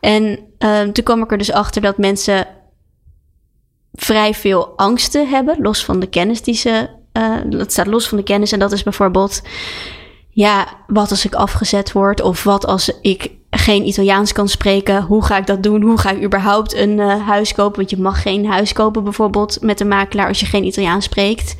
[0.00, 2.46] En uh, toen kwam ik er dus achter dat mensen
[3.92, 6.88] vrij veel angsten hebben, los van de kennis die ze.
[7.18, 8.52] Uh, dat staat los van de kennis.
[8.52, 9.42] En dat is bijvoorbeeld,
[10.32, 12.22] ja, wat als ik afgezet word?
[12.22, 15.82] Of wat als ik geen Italiaans kan spreken, hoe ga ik dat doen?
[15.82, 17.76] Hoe ga ik überhaupt een uh, huis kopen?
[17.76, 21.56] Want je mag geen huis kopen bijvoorbeeld met een makelaar als je geen Italiaans spreekt.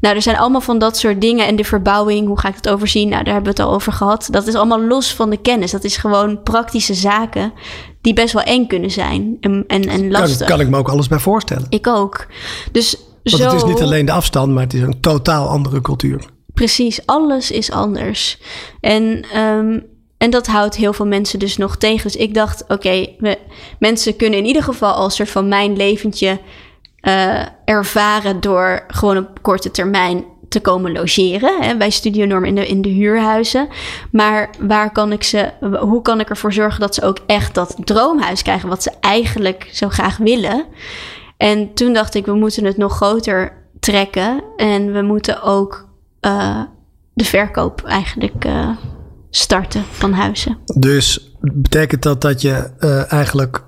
[0.00, 1.46] Nou, er zijn allemaal van dat soort dingen.
[1.46, 3.08] En de verbouwing, hoe ga ik het overzien?
[3.08, 4.28] Nou, daar hebben we het al over gehad.
[4.30, 5.70] Dat is allemaal los van de kennis.
[5.70, 7.52] Dat is gewoon praktische zaken
[8.00, 10.38] die best wel eng kunnen zijn en, en, en lastig.
[10.38, 11.66] Kan, kan ik me ook alles bij voorstellen.
[11.68, 12.26] Ik ook.
[12.72, 13.44] Dus Want zo...
[13.44, 16.24] het is niet alleen de afstand, maar het is een totaal andere cultuur.
[16.54, 18.38] Precies, alles is anders.
[18.80, 19.90] En um,
[20.22, 22.02] en dat houdt heel veel mensen dus nog tegen.
[22.02, 23.06] Dus ik dacht, oké,
[23.78, 26.38] mensen kunnen in ieder geval al een soort van mijn leventje
[27.08, 32.54] uh, ervaren door gewoon op korte termijn te komen logeren hè, bij Studio Norm in
[32.54, 33.68] de, in de huurhuizen.
[34.10, 35.50] Maar waar kan ik ze,
[35.80, 39.68] hoe kan ik ervoor zorgen dat ze ook echt dat droomhuis krijgen wat ze eigenlijk
[39.72, 40.64] zo graag willen?
[41.36, 45.90] En toen dacht ik, we moeten het nog groter trekken en we moeten ook
[46.26, 46.62] uh,
[47.14, 48.68] de verkoop eigenlijk uh,
[49.30, 50.58] starten van huizen.
[50.78, 53.64] Dus betekent dat dat je uh, eigenlijk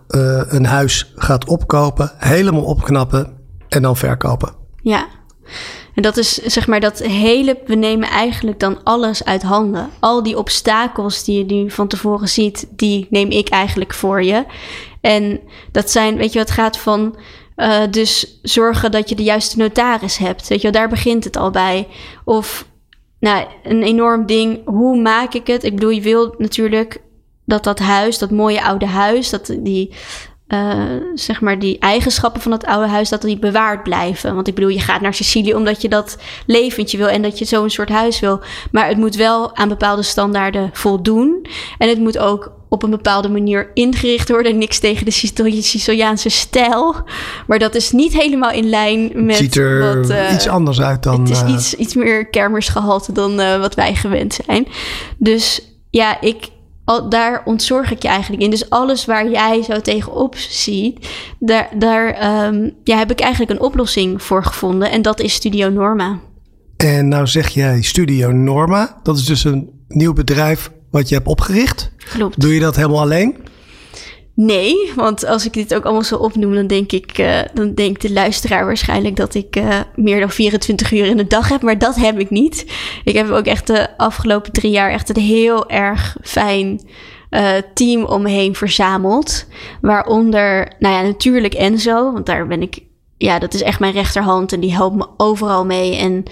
[0.49, 3.33] een huis gaat opkopen, helemaal opknappen
[3.69, 4.55] en dan verkopen?
[4.83, 5.07] Ja.
[5.95, 9.89] En dat is zeg maar dat hele, we nemen eigenlijk dan alles uit handen.
[10.01, 14.45] Al die obstakels die je nu van tevoren ziet, die neem ik eigenlijk voor je.
[15.01, 15.41] En
[15.73, 17.17] dat zijn, weet je, wat gaat van
[17.57, 20.49] uh, dus zorgen dat je de juiste notaris hebt.
[20.49, 21.89] Weet je, daar begint het al bij.
[22.25, 22.67] Of
[23.21, 24.61] nou, een enorm ding.
[24.65, 25.65] Hoe maak ik het?
[25.65, 27.01] Ik bedoel, je wil natuurlijk
[27.45, 29.95] dat dat huis, dat mooie oude huis, dat die,
[30.49, 34.35] uh, zeg maar, die eigenschappen van dat oude huis, dat die bewaard blijven.
[34.35, 37.45] Want ik bedoel, je gaat naar Sicilië omdat je dat leventje wil en dat je
[37.45, 38.41] zo'n soort huis wil.
[38.73, 41.47] Maar het moet wel aan bepaalde standaarden voldoen.
[41.79, 44.59] En het moet ook op een bepaalde manier ingericht worden.
[44.59, 46.95] Niks tegen de Siciliaanse stijl.
[47.47, 49.27] Maar dat is niet helemaal in lijn met.
[49.27, 51.21] Het ziet er wat, uh, iets anders uit dan.
[51.21, 54.67] Het is uh, iets, iets meer kermisgehalte dan uh, wat wij gewend zijn.
[55.19, 56.49] Dus ja, ik,
[56.85, 58.51] al, daar ontzorg ik je eigenlijk in.
[58.51, 61.09] Dus alles waar jij zo tegenop ziet,
[61.39, 62.07] daar, daar
[62.47, 64.91] um, ja, heb ik eigenlijk een oplossing voor gevonden.
[64.91, 66.19] En dat is Studio Norma.
[66.77, 69.01] En nou zeg jij Studio Norma.
[69.03, 71.93] Dat is dus een nieuw bedrijf wat je hebt opgericht.
[72.11, 72.41] Klopt.
[72.41, 73.37] Doe je dat helemaal alleen?
[74.37, 78.03] Nee, want als ik dit ook allemaal zo opnoem, dan denk ik, uh, dan denkt
[78.03, 81.79] de luisteraar waarschijnlijk dat ik uh, meer dan 24 uur in de dag heb, maar
[81.79, 82.67] dat heb ik niet.
[83.05, 86.81] Ik heb ook echt de afgelopen drie jaar echt een heel erg fijn
[87.31, 89.47] uh, team om me heen verzameld.
[89.81, 92.79] Waaronder, nou ja, natuurlijk Enzo, want daar ben ik
[93.17, 95.97] ja, dat is echt mijn rechterhand en die helpt me overal mee.
[95.97, 96.25] En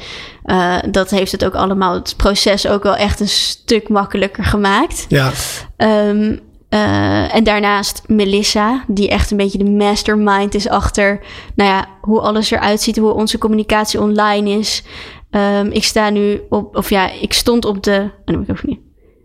[0.45, 5.07] uh, dat heeft het ook allemaal, het proces ook wel echt een stuk makkelijker gemaakt.
[5.09, 5.33] Ja.
[5.77, 11.21] Um, uh, en daarnaast Melissa, die echt een beetje de mastermind is achter
[11.55, 14.83] nou ja, hoe alles eruit ziet, hoe onze communicatie online is.
[15.31, 18.11] Um, ik sta nu op, of ja, ik stond op de.
[18.25, 18.81] Oh, ik ook niet.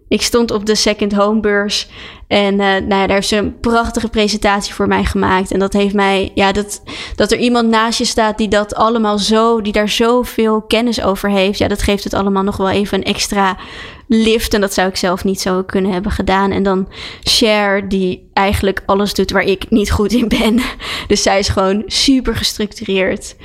[0.08, 1.88] Ik stond op de Second Home beurs.
[2.28, 5.51] En uh, nou ja, daar heeft ze een prachtige presentatie voor mij gemaakt.
[5.51, 6.82] En dat heeft mij, ja, dat,
[7.16, 11.30] dat er iemand naast je staat die dat allemaal zo, die daar zoveel kennis over
[11.30, 11.58] heeft.
[11.58, 13.58] Ja, dat geeft het allemaal nog wel even een extra
[14.08, 14.53] lift.
[14.53, 16.51] En dat zou ik zelf niet zo kunnen hebben gedaan.
[16.51, 16.88] En dan
[17.22, 20.60] Cher, die eigenlijk alles doet waar ik niet goed in ben.
[21.08, 23.36] Dus zij is gewoon super gestructureerd.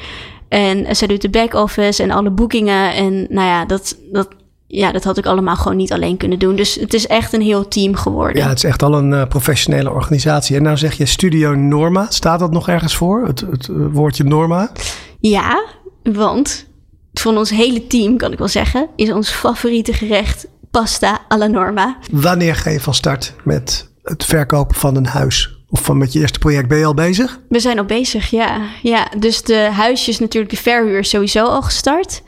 [0.49, 2.95] En zij doet de back-office en alle boekingen.
[2.95, 4.29] En nou ja, dat, dat,
[4.75, 6.57] ja, dat had ik allemaal gewoon niet alleen kunnen doen.
[6.57, 8.43] Dus het is echt een heel team geworden.
[8.43, 10.57] Ja, het is echt al een uh, professionele organisatie.
[10.57, 12.07] En nou zeg je Studio Norma.
[12.09, 14.73] Staat dat nog ergens voor, het, het uh, woordje Norma?
[15.21, 15.65] Ja,
[16.03, 16.67] want
[17.13, 21.97] van ons hele team, kan ik wel zeggen, is ons favoriete gerecht pasta alla norma.
[22.11, 25.61] Wanneer ga je van start met het verkopen van een huis?
[25.69, 27.41] Of van met je eerste project ben je al bezig?
[27.49, 28.61] We zijn al bezig, ja.
[28.83, 32.23] ja dus de huisjes, natuurlijk de verhuur is sowieso al gestart.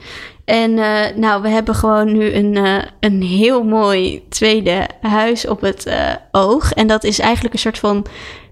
[0.44, 5.60] En uh, nou, we hebben gewoon nu een, uh, een heel mooi tweede huis op
[5.60, 6.72] het uh, oog.
[6.72, 8.06] En dat is eigenlijk een soort van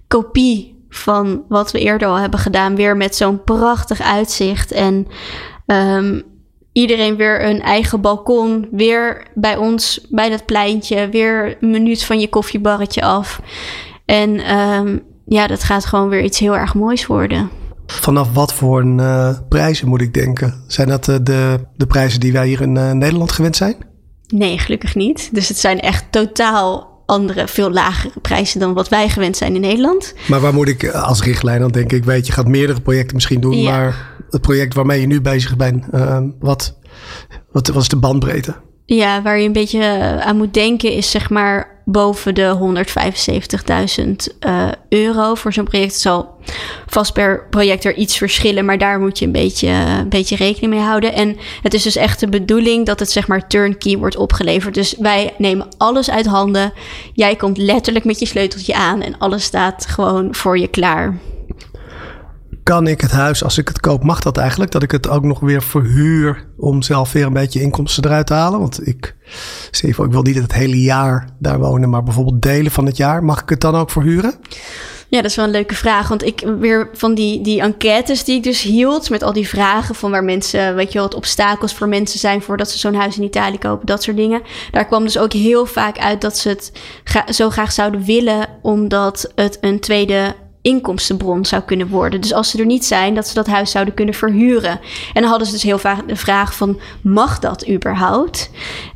[0.09, 2.77] kopie van wat we eerder al hebben gedaan.
[2.77, 4.73] Weer met zo'n prachtig uitzicht.
[4.73, 5.07] En
[5.67, 6.23] um,
[6.73, 8.69] iedereen weer een eigen balkon.
[8.71, 11.09] Weer bij ons, bij dat pleintje.
[11.09, 13.41] Weer een minuut van je koffiebarretje af.
[14.05, 17.51] En um, ja, dat gaat gewoon weer iets heel erg moois worden.
[18.01, 20.63] Vanaf wat voor een, uh, prijzen moet ik denken?
[20.67, 23.77] Zijn dat uh, de, de prijzen die wij hier in uh, Nederland gewend zijn?
[24.27, 25.29] Nee, gelukkig niet.
[25.33, 29.61] Dus het zijn echt totaal andere, veel lagere prijzen dan wat wij gewend zijn in
[29.61, 30.15] Nederland.
[30.29, 33.41] Maar waar moet ik als richtlijn dan denk ik, weet je, gaat meerdere projecten misschien
[33.41, 33.71] doen, ja.
[33.71, 35.87] maar het project waarmee je nu bezig bent,
[36.39, 36.79] wat,
[37.51, 38.55] wat, wat is de bandbreedte?
[38.95, 39.83] Ja, waar je een beetje
[40.23, 42.75] aan moet denken is zeg maar boven de
[44.01, 45.93] 175.000 uh, euro voor zo'n project.
[45.93, 46.35] Het zal
[46.87, 50.73] vast per project er iets verschillen, maar daar moet je een beetje, een beetje rekening
[50.73, 51.13] mee houden.
[51.13, 54.75] En het is dus echt de bedoeling dat het zeg maar turnkey wordt opgeleverd.
[54.75, 56.73] Dus wij nemen alles uit handen.
[57.15, 61.19] Jij komt letterlijk met je sleuteltje aan en alles staat gewoon voor je klaar
[62.63, 64.71] kan ik het huis, als ik het koop, mag dat eigenlijk?
[64.71, 68.35] Dat ik het ook nog weer verhuur om zelf weer een beetje inkomsten eruit te
[68.35, 68.61] halen?
[68.61, 69.15] Want ik,
[69.81, 73.25] ik wil niet het hele jaar daar wonen, maar bijvoorbeeld delen van het jaar.
[73.25, 74.35] Mag ik het dan ook verhuren?
[75.13, 76.09] Ja, dat is wel een leuke vraag.
[76.09, 79.95] Want ik weer van die, die enquêtes die ik dus hield met al die vragen
[79.95, 83.17] van waar mensen, weet je wel, wat obstakels voor mensen zijn voordat ze zo'n huis
[83.17, 84.43] in Italië kopen, dat soort dingen.
[84.71, 86.73] Daar kwam dus ook heel vaak uit dat ze het
[87.35, 92.21] zo graag zouden willen, omdat het een tweede inkomstenbron zou kunnen worden.
[92.21, 94.81] Dus als ze er niet zijn, dat ze dat huis zouden kunnen verhuren.
[95.13, 98.51] En dan hadden ze dus heel vaak de vraag van, mag dat überhaupt?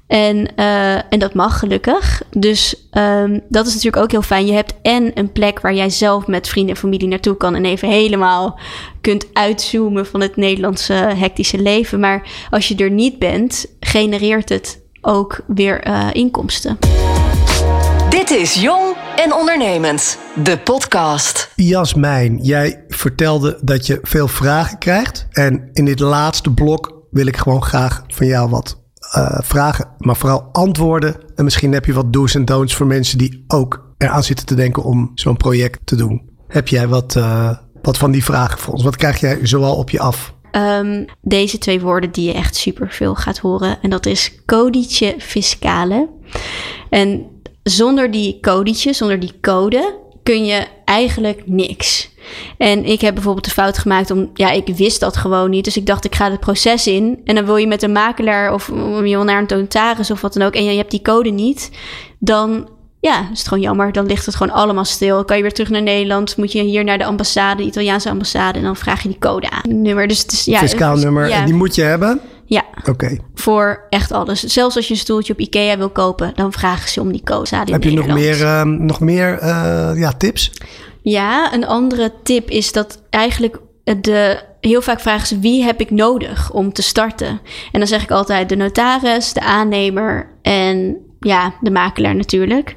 [0.07, 2.23] En, uh, en dat mag gelukkig.
[2.31, 4.47] Dus um, dat is natuurlijk ook heel fijn.
[4.47, 7.65] Je hebt en een plek waar jij zelf met vrienden en familie naartoe kan en
[7.65, 8.59] even helemaal
[9.01, 12.01] kunt uitzoomen van het Nederlandse hectische leven.
[12.01, 16.79] Maar als je er niet bent, genereert het ook weer uh, inkomsten.
[18.17, 21.53] Dit is Jong en Ondernemend, de podcast.
[21.55, 25.27] Jasmijn, jij vertelde dat je veel vragen krijgt.
[25.31, 28.83] En in dit laatste blok wil ik gewoon graag van jou wat
[29.17, 31.17] uh, vragen, maar vooral antwoorden.
[31.35, 34.55] En misschien heb je wat do's en don'ts voor mensen die ook eraan zitten te
[34.55, 36.31] denken om zo'n project te doen.
[36.49, 38.83] Heb jij wat, uh, wat van die vragen voor ons?
[38.83, 40.35] Wat krijg jij zoal op je af?
[40.53, 43.79] Um, deze twee woorden die je echt super veel gaat horen.
[43.83, 46.09] En dat is codice fiscale.
[46.91, 47.35] En
[47.69, 52.11] zonder die codetje, zonder die code, kun je eigenlijk niks.
[52.59, 55.65] En ik heb bijvoorbeeld de fout gemaakt om, ja, ik wist dat gewoon niet.
[55.65, 57.21] Dus ik dacht, ik ga het proces in.
[57.25, 60.33] En dan wil je met een makelaar of je wil naar een notaris of wat
[60.33, 60.55] dan ook.
[60.55, 61.71] En je hebt die code niet.
[62.19, 62.69] Dan,
[63.01, 63.93] ja, is het gewoon jammer.
[63.93, 65.25] Dan ligt het gewoon allemaal stil.
[65.25, 66.37] Kan je weer terug naar Nederland.
[66.37, 68.59] Moet je hier naar de ambassade, de Italiaanse ambassade.
[68.59, 69.83] En dan vraag je die code aan.
[69.83, 70.09] Nummer.
[70.09, 71.29] Dus het is, ja, Fiscaal nummer.
[71.29, 71.39] Ja.
[71.39, 72.21] En die moet je hebben?
[72.47, 72.65] Ja.
[72.79, 72.91] Oké.
[72.91, 73.21] Okay.
[73.35, 74.41] Voor echt alles.
[74.41, 77.57] Zelfs als je een stoeltje op Ikea wil kopen, dan vragen ze om die code.
[77.57, 80.53] Heb je nog meer, uh, nog meer uh, ja, tips?
[81.03, 85.91] Ja, een andere tip is dat eigenlijk de, heel vaak vragen ze wie heb ik
[85.91, 87.41] nodig om te starten.
[87.73, 92.77] En dan zeg ik altijd de notaris, de aannemer en ja, de makelaar natuurlijk.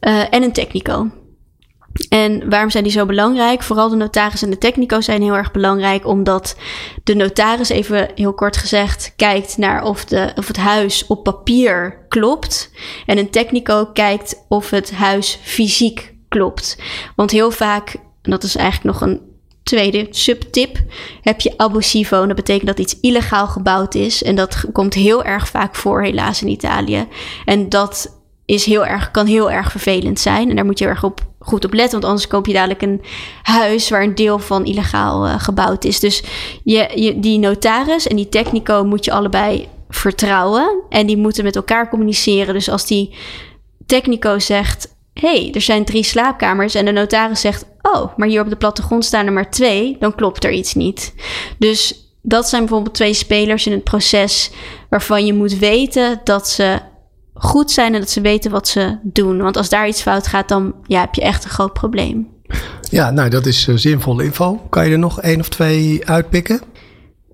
[0.00, 1.10] Uh, en een technico.
[2.08, 3.62] En waarom zijn die zo belangrijk?
[3.62, 6.56] Vooral de notaris en de technico zijn heel erg belangrijk, omdat
[7.04, 12.06] de notaris, even heel kort gezegd, kijkt naar of, de, of het huis op papier
[12.08, 12.70] klopt.
[13.06, 16.78] En een technico kijkt of het huis fysiek klopt.
[17.16, 19.20] Want heel vaak, en dat is eigenlijk nog een
[19.62, 20.78] tweede subtip
[21.22, 22.20] heb je abusivo.
[22.20, 24.22] En dat betekent dat iets illegaal gebouwd is.
[24.22, 27.08] En dat komt heel erg vaak voor, helaas in Italië.
[27.44, 30.50] En dat is heel erg, kan heel erg vervelend zijn.
[30.50, 31.92] En daar moet je erg op, goed op letten.
[31.92, 33.02] Want anders koop je dadelijk een
[33.42, 36.00] huis waar een deel van illegaal uh, gebouwd is.
[36.00, 36.22] Dus
[36.64, 40.80] je, je, die notaris en die technico moet je allebei vertrouwen.
[40.88, 42.54] En die moeten met elkaar communiceren.
[42.54, 43.14] Dus als die
[43.86, 48.48] technico zegt hey, er zijn drie slaapkamers en de notaris zegt, oh, maar hier op
[48.48, 51.14] de plattegrond staan er maar twee, dan klopt er iets niet.
[51.58, 54.50] Dus dat zijn bijvoorbeeld twee spelers in het proces
[54.88, 56.78] waarvan je moet weten dat ze
[57.42, 59.38] goed zijn en dat ze weten wat ze doen.
[59.38, 62.28] Want als daar iets fout gaat, dan ja, heb je echt een groot probleem.
[62.80, 64.60] Ja, nou dat is uh, zinvolle info.
[64.70, 66.60] Kan je er nog één of twee uitpikken?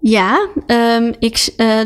[0.01, 1.81] Ja, um, ik, uh,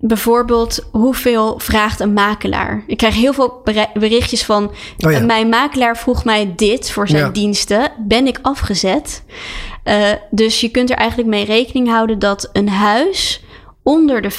[0.00, 2.84] bijvoorbeeld hoeveel vraagt een makelaar?
[2.86, 3.62] Ik krijg heel veel
[3.94, 5.20] berichtjes van oh ja.
[5.20, 7.30] mijn makelaar vroeg mij dit voor zijn ja.
[7.30, 7.92] diensten.
[8.06, 9.22] Ben ik afgezet?
[9.84, 13.42] Uh, dus je kunt er eigenlijk mee rekening houden dat een huis
[13.88, 14.32] onder de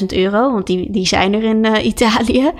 [0.00, 2.50] 50.000 euro, want die, die zijn er in uh, Italië,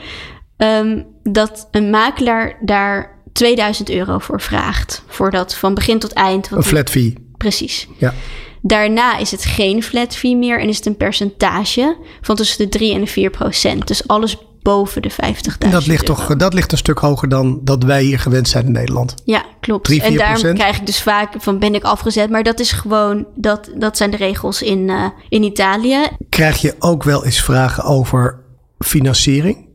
[0.57, 5.03] um, dat een makelaar daar 2000 euro voor vraagt.
[5.07, 6.51] Voor dat van begin tot eind.
[6.51, 7.15] Een flat fee.
[7.37, 7.89] Precies.
[7.99, 8.15] Ja.
[8.63, 12.69] Daarna is het geen flat fee meer en is het een percentage van tussen de
[12.69, 13.89] 3 en de 4 procent.
[13.89, 17.83] Dus alles boven de 50.000 dat ligt toch Dat ligt een stuk hoger dan dat
[17.83, 19.15] wij hier gewend zijn in Nederland.
[19.25, 19.85] Ja, klopt.
[19.85, 22.31] 3, en daarom krijg ik dus vaak van ben ik afgezet.
[22.31, 26.09] Maar dat is gewoon, dat, dat zijn de regels in, uh, in Italië.
[26.29, 28.41] Krijg je ook wel eens vragen over
[28.79, 29.69] financiering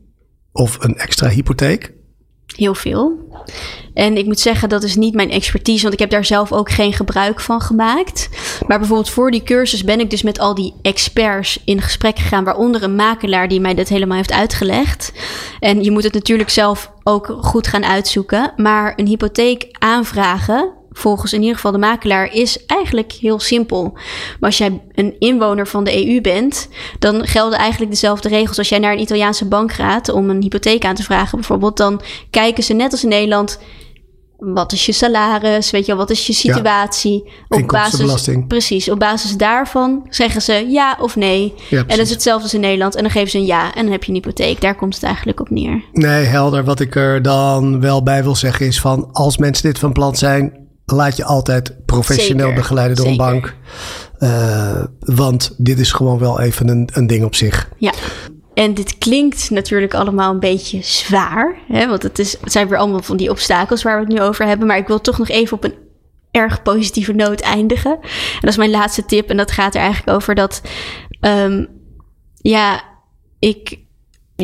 [0.52, 1.96] of een extra hypotheek?
[2.56, 3.26] Heel veel.
[3.94, 6.70] En ik moet zeggen, dat is niet mijn expertise, want ik heb daar zelf ook
[6.70, 8.28] geen gebruik van gemaakt.
[8.66, 12.44] Maar bijvoorbeeld voor die cursus ben ik dus met al die experts in gesprek gegaan,
[12.44, 15.12] waaronder een makelaar die mij dit helemaal heeft uitgelegd.
[15.60, 18.52] En je moet het natuurlijk zelf ook goed gaan uitzoeken.
[18.56, 23.92] Maar een hypotheek aanvragen volgens in ieder geval de makelaar, is eigenlijk heel simpel.
[23.92, 26.68] Maar als jij een inwoner van de EU bent,
[26.98, 28.58] dan gelden eigenlijk dezelfde regels.
[28.58, 32.00] Als jij naar een Italiaanse bank gaat om een hypotheek aan te vragen, bijvoorbeeld, dan
[32.30, 33.58] kijken ze net als in Nederland.
[34.38, 35.70] Wat is je salaris?
[35.70, 37.22] Weet je wel, wat is je situatie?
[37.24, 41.54] Ja, op basis, precies, op basis daarvan zeggen ze ja of nee.
[41.68, 42.94] Ja, en dat is hetzelfde als in Nederland.
[42.94, 44.60] En dan geven ze een ja en dan heb je een hypotheek.
[44.60, 45.84] Daar komt het eigenlijk op neer.
[45.92, 46.64] Nee, helder.
[46.64, 49.08] Wat ik er dan wel bij wil zeggen is van...
[49.12, 52.60] als mensen dit van plan zijn, laat je altijd professioneel Zeker.
[52.60, 53.26] begeleiden door Zeker.
[53.26, 53.54] een bank.
[54.18, 57.68] Uh, want dit is gewoon wel even een, een ding op zich.
[57.76, 57.92] Ja.
[58.54, 61.58] En dit klinkt natuurlijk allemaal een beetje zwaar.
[61.68, 61.88] Hè?
[61.88, 64.46] Want het, is, het zijn weer allemaal van die obstakels waar we het nu over
[64.46, 64.66] hebben.
[64.66, 65.74] Maar ik wil toch nog even op een
[66.30, 67.92] erg positieve noot eindigen.
[68.02, 69.30] En dat is mijn laatste tip.
[69.30, 70.62] En dat gaat er eigenlijk over dat.
[71.20, 71.68] Um,
[72.34, 72.82] ja,
[73.38, 73.78] ik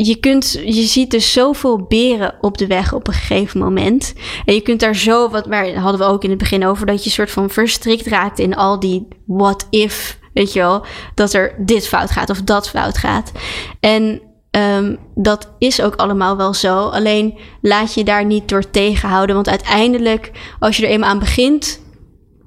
[0.02, 4.14] je, kunt, je ziet dus zoveel beren op de weg op een gegeven moment.
[4.44, 7.04] En je kunt daar zo, wat waar hadden we ook in het begin over, dat
[7.04, 10.84] je soort van verstrikt raakt in al die what if, weet je wel,
[11.14, 13.32] dat er dit fout gaat of dat fout gaat.
[13.80, 14.20] En
[14.50, 16.78] um, dat is ook allemaal wel zo.
[16.78, 19.34] Alleen laat je daar niet door tegenhouden.
[19.34, 21.80] Want uiteindelijk, als je er eenmaal aan begint,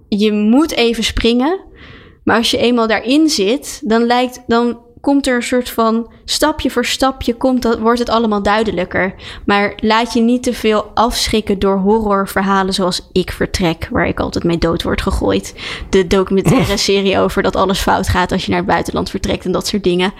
[0.07, 1.59] je moet even springen.
[2.23, 6.69] Maar als je eenmaal daarin zit, dan lijkt, dan komt er een soort van stapje
[6.69, 9.13] voor stapje komt dat, wordt het allemaal duidelijker.
[9.45, 14.43] Maar laat je niet te veel afschrikken door horrorverhalen zoals Ik Vertrek, waar ik altijd
[14.43, 15.53] mee dood word gegooid.
[15.89, 19.51] De documentaire serie over dat alles fout gaat als je naar het buitenland vertrekt en
[19.51, 20.13] dat soort dingen.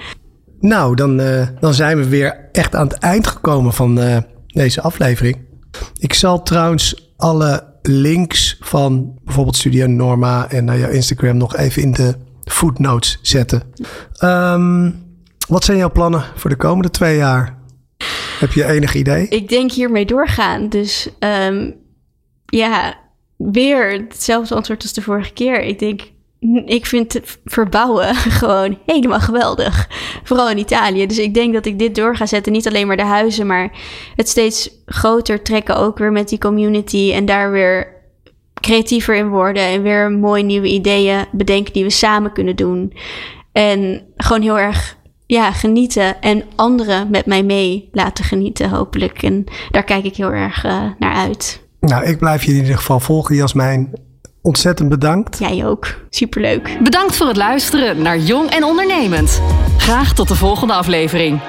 [0.60, 4.18] Nou, dan, uh, dan zijn we weer echt aan het eind gekomen van uh,
[4.48, 5.38] deze aflevering.
[6.00, 11.82] Ik zal trouwens alle links van bijvoorbeeld Studio Norma en naar jouw Instagram nog even
[11.82, 12.16] in de
[12.48, 13.62] footnotes zetten.
[14.24, 15.06] Um,
[15.48, 17.58] wat zijn jouw plannen voor de komende twee jaar?
[18.40, 19.28] Heb je enig idee?
[19.28, 20.70] Ik denk hiermee doorgaan.
[20.70, 21.76] Dus um,
[22.46, 22.96] ja,
[23.38, 25.62] weer hetzelfde antwoord als de vorige keer.
[25.62, 26.02] Ik denk,
[26.66, 29.90] ik vind het verbouwen gewoon helemaal geweldig.
[30.24, 31.08] Vooral in Italië.
[31.08, 32.52] Dus ik denk dat ik dit door ga zetten.
[32.52, 33.72] Niet alleen maar de huizen, maar
[34.16, 37.12] het steeds groter trekken ook weer met die community.
[37.14, 37.97] En daar weer
[38.60, 42.94] creatiever in worden en weer mooie nieuwe ideeën bedenken die we samen kunnen doen.
[43.52, 49.24] En gewoon heel erg ja, genieten en anderen met mij mee laten genieten, hopelijk.
[49.24, 51.66] En daar kijk ik heel erg uh, naar uit.
[51.80, 53.94] Nou, ik blijf je in ieder geval volgen, Jasmijn.
[54.42, 55.40] Ontzettend bedankt.
[55.40, 55.88] Jij ook.
[56.10, 56.78] Superleuk.
[56.84, 59.42] Bedankt voor het luisteren naar Jong en Ondernemend.
[59.78, 61.40] Graag tot de volgende aflevering.